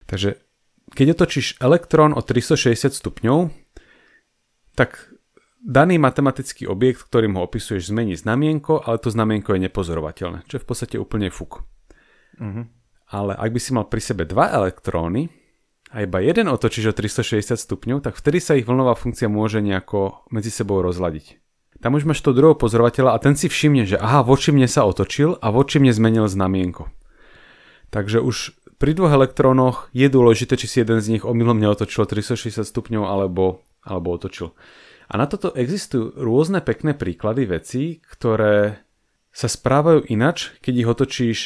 Takže 0.08 0.40
keď 0.92 1.20
otočíš 1.20 1.60
elektrón 1.60 2.16
o 2.16 2.22
360 2.24 2.96
stupňov, 2.96 3.54
tak 4.74 5.14
daný 5.64 6.02
matematický 6.02 6.68
objekt, 6.68 7.06
ktorým 7.08 7.40
ho 7.40 7.46
opisuješ, 7.46 7.92
zmení 7.92 8.18
znamienko, 8.18 8.84
ale 8.84 9.00
to 9.00 9.14
znamienko 9.14 9.56
je 9.56 9.64
nepozorovateľné, 9.70 10.48
čo 10.50 10.58
je 10.60 10.64
v 10.64 10.68
podstate 10.68 10.96
úplne 11.00 11.32
fuk. 11.32 11.64
Uh-huh. 12.40 12.66
Ale 13.14 13.38
ak 13.38 13.50
by 13.54 13.60
si 13.62 13.72
mal 13.72 13.86
pri 13.88 14.02
sebe 14.02 14.26
dva 14.26 14.50
elektróny 14.50 15.43
a 15.94 16.02
iba 16.02 16.18
jeden 16.26 16.50
otočíš 16.50 16.90
o 16.90 16.94
360 16.98 17.54
stupňov, 17.54 18.02
tak 18.02 18.18
vtedy 18.18 18.42
sa 18.42 18.58
ich 18.58 18.66
vlnová 18.66 18.98
funkcia 18.98 19.30
môže 19.30 19.62
nejako 19.62 20.26
medzi 20.34 20.50
sebou 20.50 20.82
rozladiť. 20.82 21.38
Tam 21.86 21.94
už 21.94 22.10
máš 22.10 22.26
to 22.26 22.34
druhého 22.34 22.58
pozorovateľa 22.58 23.14
a 23.14 23.22
ten 23.22 23.38
si 23.38 23.46
všimne, 23.46 23.86
že 23.86 24.02
aha, 24.02 24.26
voči 24.26 24.50
mne 24.50 24.66
sa 24.66 24.90
otočil 24.90 25.38
a 25.38 25.54
voči 25.54 25.78
mne 25.78 25.94
zmenil 25.94 26.26
znamienko. 26.26 26.90
Takže 27.94 28.26
už 28.26 28.58
pri 28.82 28.98
dvoch 28.98 29.14
elektrónoch 29.14 29.94
je 29.94 30.10
dôležité, 30.10 30.58
či 30.58 30.66
si 30.66 30.82
jeden 30.82 30.98
z 30.98 31.14
nich 31.14 31.24
omylom 31.24 31.62
neotočil 31.62 32.10
360 32.10 32.66
stupňov 32.66 33.04
alebo, 33.06 33.62
alebo 33.86 34.18
otočil. 34.18 34.58
A 35.12 35.22
na 35.22 35.30
toto 35.30 35.54
existujú 35.54 36.18
rôzne 36.18 36.64
pekné 36.66 36.98
príklady 36.98 37.46
vecí, 37.46 38.02
ktoré 38.02 38.82
sa 39.30 39.46
správajú 39.46 40.10
inač, 40.10 40.58
keď 40.58 40.74
ich 40.74 40.90
otočíš 40.90 41.38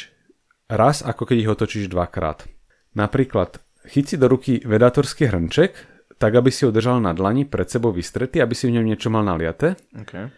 raz, 0.72 1.04
ako 1.04 1.28
keď 1.28 1.36
ich 1.36 1.52
otočíš 1.52 1.84
dvakrát. 1.92 2.48
Napríklad, 2.96 3.60
chyť 3.88 4.04
si 4.04 4.16
do 4.20 4.28
ruky 4.28 4.60
vedátorský 4.62 5.32
hrnček, 5.32 5.72
tak 6.18 6.34
aby 6.34 6.50
si 6.52 6.66
ho 6.66 6.74
držal 6.74 7.00
na 7.00 7.14
dlani 7.14 7.46
pred 7.46 7.66
sebou 7.70 7.94
vystretý, 7.94 8.42
aby 8.42 8.52
si 8.52 8.68
v 8.68 8.78
ňom 8.78 8.84
niečo 8.84 9.08
mal 9.08 9.24
naliaté. 9.24 9.78
Okay. 9.94 10.28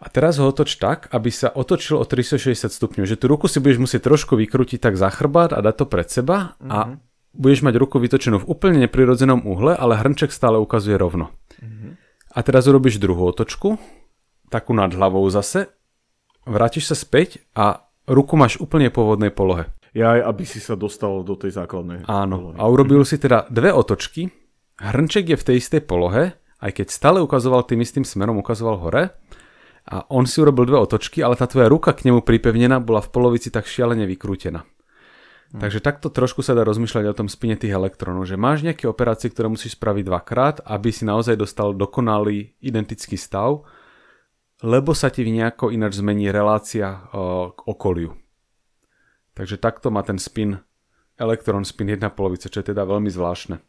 A 0.00 0.06
teraz 0.08 0.40
ho 0.40 0.48
otoč 0.48 0.80
tak, 0.80 1.12
aby 1.12 1.28
sa 1.28 1.52
otočil 1.52 2.00
o 2.00 2.04
360 2.08 2.56
stupňov, 2.72 3.04
že 3.04 3.20
tú 3.20 3.28
ruku 3.28 3.46
si 3.46 3.60
budeš 3.60 3.78
musieť 3.78 4.08
trošku 4.08 4.32
vykrútiť 4.32 4.80
tak 4.80 4.96
za 4.96 5.12
chrbát 5.12 5.52
a 5.52 5.60
dať 5.60 5.74
to 5.76 5.86
pred 5.86 6.08
seba 6.08 6.56
mm-hmm. 6.56 6.70
a 6.72 6.78
mhm. 6.88 6.94
budeš 7.36 7.60
mať 7.62 7.74
ruku 7.76 7.96
vytočenú 8.00 8.42
v 8.42 8.48
úplne 8.48 8.88
neprirodzenom 8.88 9.44
uhle, 9.44 9.76
ale 9.76 10.00
hrnček 10.00 10.32
stále 10.32 10.56
ukazuje 10.56 10.96
rovno. 10.96 11.28
Mm-hmm. 11.60 11.92
A 12.32 12.38
teraz 12.40 12.64
urobíš 12.64 12.96
druhú 12.96 13.28
otočku, 13.28 13.76
takú 14.48 14.72
nad 14.72 14.90
hlavou 14.90 15.22
zase, 15.28 15.68
vrátiš 16.48 16.90
sa 16.90 16.96
späť 16.96 17.44
a 17.52 17.84
ruku 18.08 18.34
máš 18.40 18.56
úplne 18.58 18.88
pôvodnej 18.88 19.30
polohe. 19.30 19.68
Ja 19.90 20.22
aby 20.22 20.46
si 20.46 20.62
sa 20.62 20.78
dostal 20.78 21.26
do 21.26 21.34
tej 21.34 21.54
základnej. 21.58 22.06
Áno. 22.06 22.54
Polohy. 22.54 22.56
A 22.62 22.64
urobil 22.70 23.02
si 23.02 23.18
teda 23.18 23.50
dve 23.50 23.74
otočky, 23.74 24.30
Hrnček 24.80 25.28
je 25.28 25.36
v 25.36 25.46
tej 25.46 25.56
istej 25.60 25.84
polohe, 25.84 26.40
aj 26.64 26.72
keď 26.72 26.86
stále 26.88 27.18
ukazoval 27.20 27.68
tým 27.68 27.84
istým 27.84 28.04
smerom, 28.04 28.40
ukazoval 28.40 28.80
hore. 28.80 29.12
A 29.90 30.08
on 30.08 30.24
si 30.24 30.40
urobil 30.40 30.64
dve 30.64 30.80
otočky, 30.80 31.20
ale 31.20 31.36
tá 31.36 31.44
tvoja 31.44 31.68
ruka 31.68 31.92
k 31.92 32.08
nemu 32.08 32.24
pripevnená 32.24 32.80
bola 32.80 33.04
v 33.04 33.12
polovici 33.12 33.52
tak 33.52 33.68
šialene 33.68 34.08
vykrútená. 34.08 34.64
Hmm. 34.64 35.60
Takže 35.60 35.82
takto 35.82 36.08
trošku 36.08 36.40
sa 36.40 36.54
dá 36.54 36.62
rozmýšľať 36.64 37.04
o 37.10 37.16
tom 37.16 37.28
spine 37.28 37.58
tých 37.58 37.74
elektrónov, 37.74 38.24
že 38.24 38.40
máš 38.40 38.62
nejaké 38.64 38.86
operácie, 38.86 39.28
ktoré 39.28 39.50
musíš 39.50 39.76
spraviť 39.76 40.04
dvakrát, 40.06 40.56
aby 40.64 40.94
si 40.94 41.02
naozaj 41.04 41.34
dostal 41.36 41.74
dokonalý 41.74 42.54
identický 42.62 43.18
stav, 43.18 43.66
lebo 44.62 44.94
sa 44.94 45.10
ti 45.10 45.26
nejako 45.26 45.74
ináč 45.74 45.98
zmení 45.98 46.30
relácia 46.30 47.08
o, 47.10 47.50
k 47.50 47.60
okoliu. 47.66 48.14
Takže 49.34 49.56
takto 49.56 49.94
má 49.94 50.02
ten 50.02 50.18
spin, 50.18 50.58
elektrón 51.20 51.62
spin 51.62 51.94
jedna 51.94 52.10
polovica, 52.10 52.50
čo 52.50 52.60
je 52.60 52.70
teda 52.74 52.82
veľmi 52.84 53.08
zvláštne. 53.12 53.62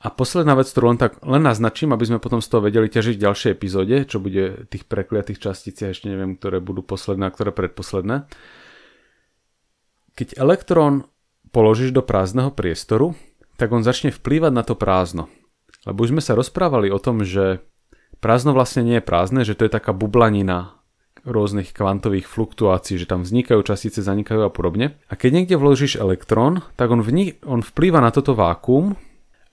A 0.00 0.08
posledná 0.08 0.56
vec, 0.56 0.72
ktorú 0.72 0.96
len 0.96 1.00
tak 1.00 1.20
len 1.20 1.44
naznačím, 1.44 1.92
aby 1.92 2.08
sme 2.08 2.24
potom 2.24 2.40
z 2.40 2.48
toho 2.48 2.64
vedeli 2.64 2.88
ťažiť 2.88 3.20
v 3.20 3.24
ďalšej 3.28 3.50
epizóde, 3.52 3.96
čo 4.08 4.16
bude 4.16 4.64
tých 4.72 4.88
prekliatých 4.88 5.36
častíc, 5.36 5.76
ja 5.84 5.92
ešte 5.92 6.08
neviem, 6.08 6.40
ktoré 6.40 6.56
budú 6.64 6.80
posledné 6.80 7.28
a 7.28 7.34
ktoré 7.36 7.52
predposledné. 7.52 8.24
Keď 10.16 10.40
elektrón 10.40 11.04
položíš 11.52 11.92
do 11.92 12.00
prázdneho 12.00 12.48
priestoru, 12.48 13.12
tak 13.60 13.76
on 13.76 13.84
začne 13.84 14.08
vplývať 14.08 14.52
na 14.56 14.64
to 14.64 14.72
prázdno. 14.72 15.28
Lebo 15.84 16.08
už 16.08 16.16
sme 16.16 16.24
sa 16.24 16.32
rozprávali 16.32 16.88
o 16.88 16.96
tom, 16.96 17.20
že 17.20 17.60
prázdno 18.24 18.56
vlastne 18.56 18.80
nie 18.80 18.96
je 19.00 19.04
prázdne, 19.04 19.44
že 19.44 19.52
to 19.52 19.68
je 19.68 19.72
taká 19.76 19.92
bublanina 19.92 20.79
rôznych 21.26 21.74
kvantových 21.74 22.28
fluktuácií, 22.28 23.00
že 23.00 23.08
tam 23.08 23.24
vznikajú 23.26 23.60
častice, 23.64 24.00
zanikajú 24.00 24.46
a 24.46 24.50
podobne. 24.52 25.00
A 25.10 25.18
keď 25.18 25.30
niekde 25.42 25.56
vložíš 25.60 26.00
elektrón, 26.00 26.64
tak 26.74 26.90
on, 26.90 27.00
v 27.04 27.36
on 27.44 27.60
vplýva 27.60 28.00
na 28.00 28.14
toto 28.14 28.32
vákuum 28.36 28.96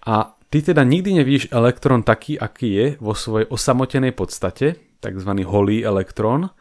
a 0.08 0.38
Ty 0.48 0.64
teda 0.64 0.88
nikdy 0.88 1.20
nevidíš 1.20 1.52
elektrón 1.52 2.08
taký, 2.08 2.40
aký 2.40 2.70
je 2.72 2.88
vo 3.04 3.12
svojej 3.12 3.52
osamotenej 3.52 4.16
podstate, 4.16 4.80
tzv. 5.04 5.32
holý 5.44 5.84
elektrón. 5.84 6.56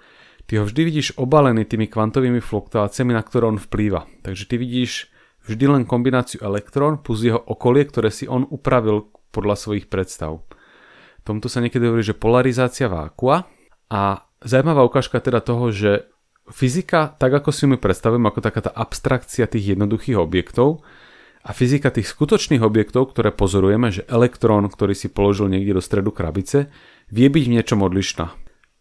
Ty 0.47 0.63
ho 0.63 0.65
vždy 0.67 0.83
vidíš 0.83 1.09
obalený 1.19 1.67
tými 1.71 1.87
kvantovými 1.87 2.43
fluktuáciami, 2.43 3.15
na 3.15 3.23
ktoré 3.23 3.47
on 3.47 3.63
vplýva. 3.63 4.11
Takže 4.27 4.51
ty 4.51 4.59
vidíš 4.59 5.07
vždy 5.47 5.65
len 5.71 5.83
kombináciu 5.87 6.43
elektrón 6.43 6.99
plus 6.99 7.23
jeho 7.23 7.39
okolie, 7.39 7.87
ktoré 7.87 8.11
si 8.11 8.27
on 8.27 8.43
upravil 8.43 9.07
podľa 9.31 9.55
svojich 9.55 9.87
predstav. 9.87 10.43
Tomto 11.23 11.47
sa 11.47 11.63
niekedy 11.63 11.87
hovorí, 11.87 12.03
že 12.03 12.19
polarizácia 12.19 12.91
vákua 12.91 13.47
a 13.87 14.26
zaujímavá 14.43 14.83
ukážka 14.85 15.21
teda 15.21 15.41
toho, 15.41 15.73
že 15.73 16.09
fyzika, 16.51 17.15
tak 17.17 17.33
ako 17.43 17.51
si 17.51 17.67
ju 17.67 17.75
my 17.75 17.79
predstavujem, 17.79 18.27
ako 18.27 18.41
taká 18.43 18.61
tá 18.67 18.73
abstrakcia 18.73 19.51
tých 19.51 19.77
jednoduchých 19.77 20.19
objektov, 20.19 20.85
a 21.47 21.55
fyzika 21.55 21.95
tých 21.95 22.11
skutočných 22.11 22.59
objektov, 22.59 23.15
ktoré 23.15 23.31
pozorujeme, 23.31 23.95
že 23.95 24.03
elektrón, 24.11 24.67
ktorý 24.67 24.99
si 24.99 25.07
položil 25.07 25.47
niekde 25.47 25.79
do 25.79 25.83
stredu 25.83 26.11
krabice, 26.11 26.67
vie 27.07 27.31
byť 27.31 27.45
v 27.47 27.53
niečom 27.55 27.87
odlišná. 27.87 28.27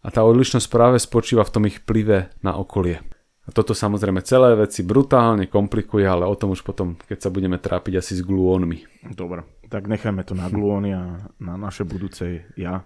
A 0.02 0.08
tá 0.10 0.26
odlišnosť 0.26 0.68
práve 0.74 0.98
spočíva 0.98 1.46
v 1.46 1.54
tom 1.54 1.64
ich 1.70 1.86
plive 1.86 2.34
na 2.42 2.58
okolie. 2.58 3.06
A 3.46 3.54
toto 3.54 3.78
samozrejme 3.78 4.26
celé 4.26 4.58
veci 4.58 4.82
brutálne 4.82 5.46
komplikuje, 5.46 6.10
ale 6.10 6.26
o 6.26 6.34
tom 6.34 6.58
už 6.58 6.66
potom, 6.66 6.98
keď 7.06 7.18
sa 7.22 7.30
budeme 7.30 7.62
trápiť 7.62 8.02
asi 8.02 8.18
s 8.18 8.26
gluónmi. 8.26 9.06
Dobre, 9.14 9.46
tak 9.70 9.86
nechajme 9.86 10.26
to 10.26 10.34
na 10.34 10.50
gluóny 10.50 10.98
a 10.98 11.22
na 11.38 11.54
naše 11.54 11.86
budúce 11.86 12.50
ja 12.58 12.82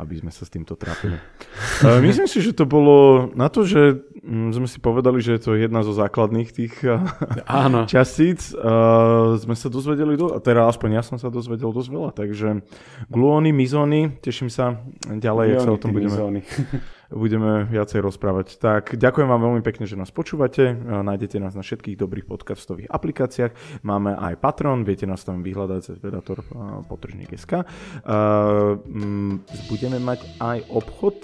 aby 0.00 0.14
sme 0.18 0.32
sa 0.32 0.48
s 0.48 0.50
týmto 0.50 0.72
trápili. 0.74 1.20
Myslím 2.06 2.28
si, 2.28 2.40
že 2.40 2.56
to 2.56 2.64
bolo 2.64 3.28
na 3.36 3.52
to, 3.52 3.68
že 3.68 4.00
mm, 4.24 4.56
sme 4.56 4.68
si 4.68 4.78
povedali, 4.80 5.20
že 5.20 5.36
je 5.36 5.40
to 5.42 5.52
jedna 5.58 5.84
zo 5.84 5.92
základných 5.92 6.48
tých 6.48 6.74
Áno. 7.48 7.84
častíc. 7.92 8.54
Sme 9.36 9.54
sa 9.56 9.68
dozvedeli, 9.68 10.16
do, 10.16 10.40
teda 10.40 10.68
aspoň 10.68 10.88
ja 10.96 11.02
som 11.04 11.20
sa 11.20 11.28
dozvedel 11.28 11.70
dosť 11.70 11.88
veľa, 11.92 12.10
takže 12.16 12.64
gluóny, 13.12 13.52
mizóny, 13.52 14.16
teším 14.24 14.48
sa 14.48 14.80
ďalej, 15.04 15.60
ak 15.60 15.64
sa 15.68 15.72
o 15.76 15.80
tom 15.80 15.92
budeme 15.92 16.16
budeme 17.12 17.68
viacej 17.68 18.00
rozprávať. 18.02 18.58
Tak 18.58 18.96
ďakujem 18.96 19.28
vám 19.28 19.40
veľmi 19.40 19.62
pekne, 19.62 19.84
že 19.84 19.94
nás 19.94 20.10
počúvate. 20.10 20.72
Nájdete 20.82 21.38
nás 21.38 21.52
na 21.52 21.62
všetkých 21.62 21.96
dobrých 21.96 22.26
podcastových 22.26 22.88
aplikáciách. 22.88 23.84
Máme 23.84 24.16
aj 24.16 24.40
Patron, 24.40 24.82
viete 24.82 25.04
nás 25.04 25.22
tam 25.22 25.44
vyhľadať 25.44 25.80
cez 25.84 25.96
Predator 26.00 26.42
potržník.sk. 26.88 27.68
Budeme 29.68 29.98
mať 30.00 30.20
aj 30.40 30.58
obchod 30.72 31.16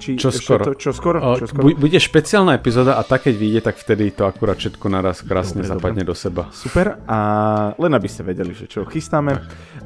či 0.00 0.16
čo 0.16 0.32
skoro. 0.32 0.64
To, 0.64 0.72
čo 0.72 0.96
skoro? 0.96 1.20
Čo 1.36 1.46
skoro? 1.52 1.76
Bude 1.76 2.00
špeciálna 2.00 2.56
epizóda 2.56 2.96
a 2.96 3.04
tak 3.04 3.28
keď 3.28 3.34
vyjde, 3.36 3.60
tak 3.60 3.76
vtedy 3.76 4.08
to 4.16 4.24
akurát 4.24 4.56
všetko 4.56 4.88
naraz 4.88 5.20
krásne 5.20 5.60
dobre, 5.60 5.70
zapadne 5.76 6.02
dobre. 6.02 6.10
do 6.10 6.14
seba. 6.16 6.42
Super 6.56 7.04
a 7.04 7.18
len 7.76 7.92
aby 7.92 8.08
ste 8.08 8.24
vedeli, 8.24 8.56
že 8.56 8.64
čo 8.64 8.88
chystáme. 8.88 9.36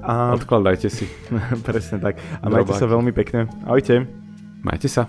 A... 0.07 0.31
Odkladajte 0.38 0.87
si. 0.87 1.11
Presne 1.66 1.98
tak. 1.98 2.22
A 2.40 2.46
Drobáky. 2.46 2.55
majte 2.55 2.72
sa 2.79 2.87
veľmi 2.87 3.11
pekne. 3.11 3.50
Ahojte. 3.66 4.24
Majte 4.64 4.88
sa. 4.88 5.09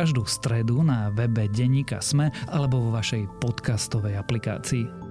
každú 0.01 0.25
stredu 0.25 0.81
na 0.81 1.13
webe 1.13 1.45
Deníka 1.45 2.01
Sme 2.01 2.33
alebo 2.49 2.81
vo 2.81 2.89
vašej 2.89 3.37
podcastovej 3.37 4.17
aplikácii. 4.17 5.10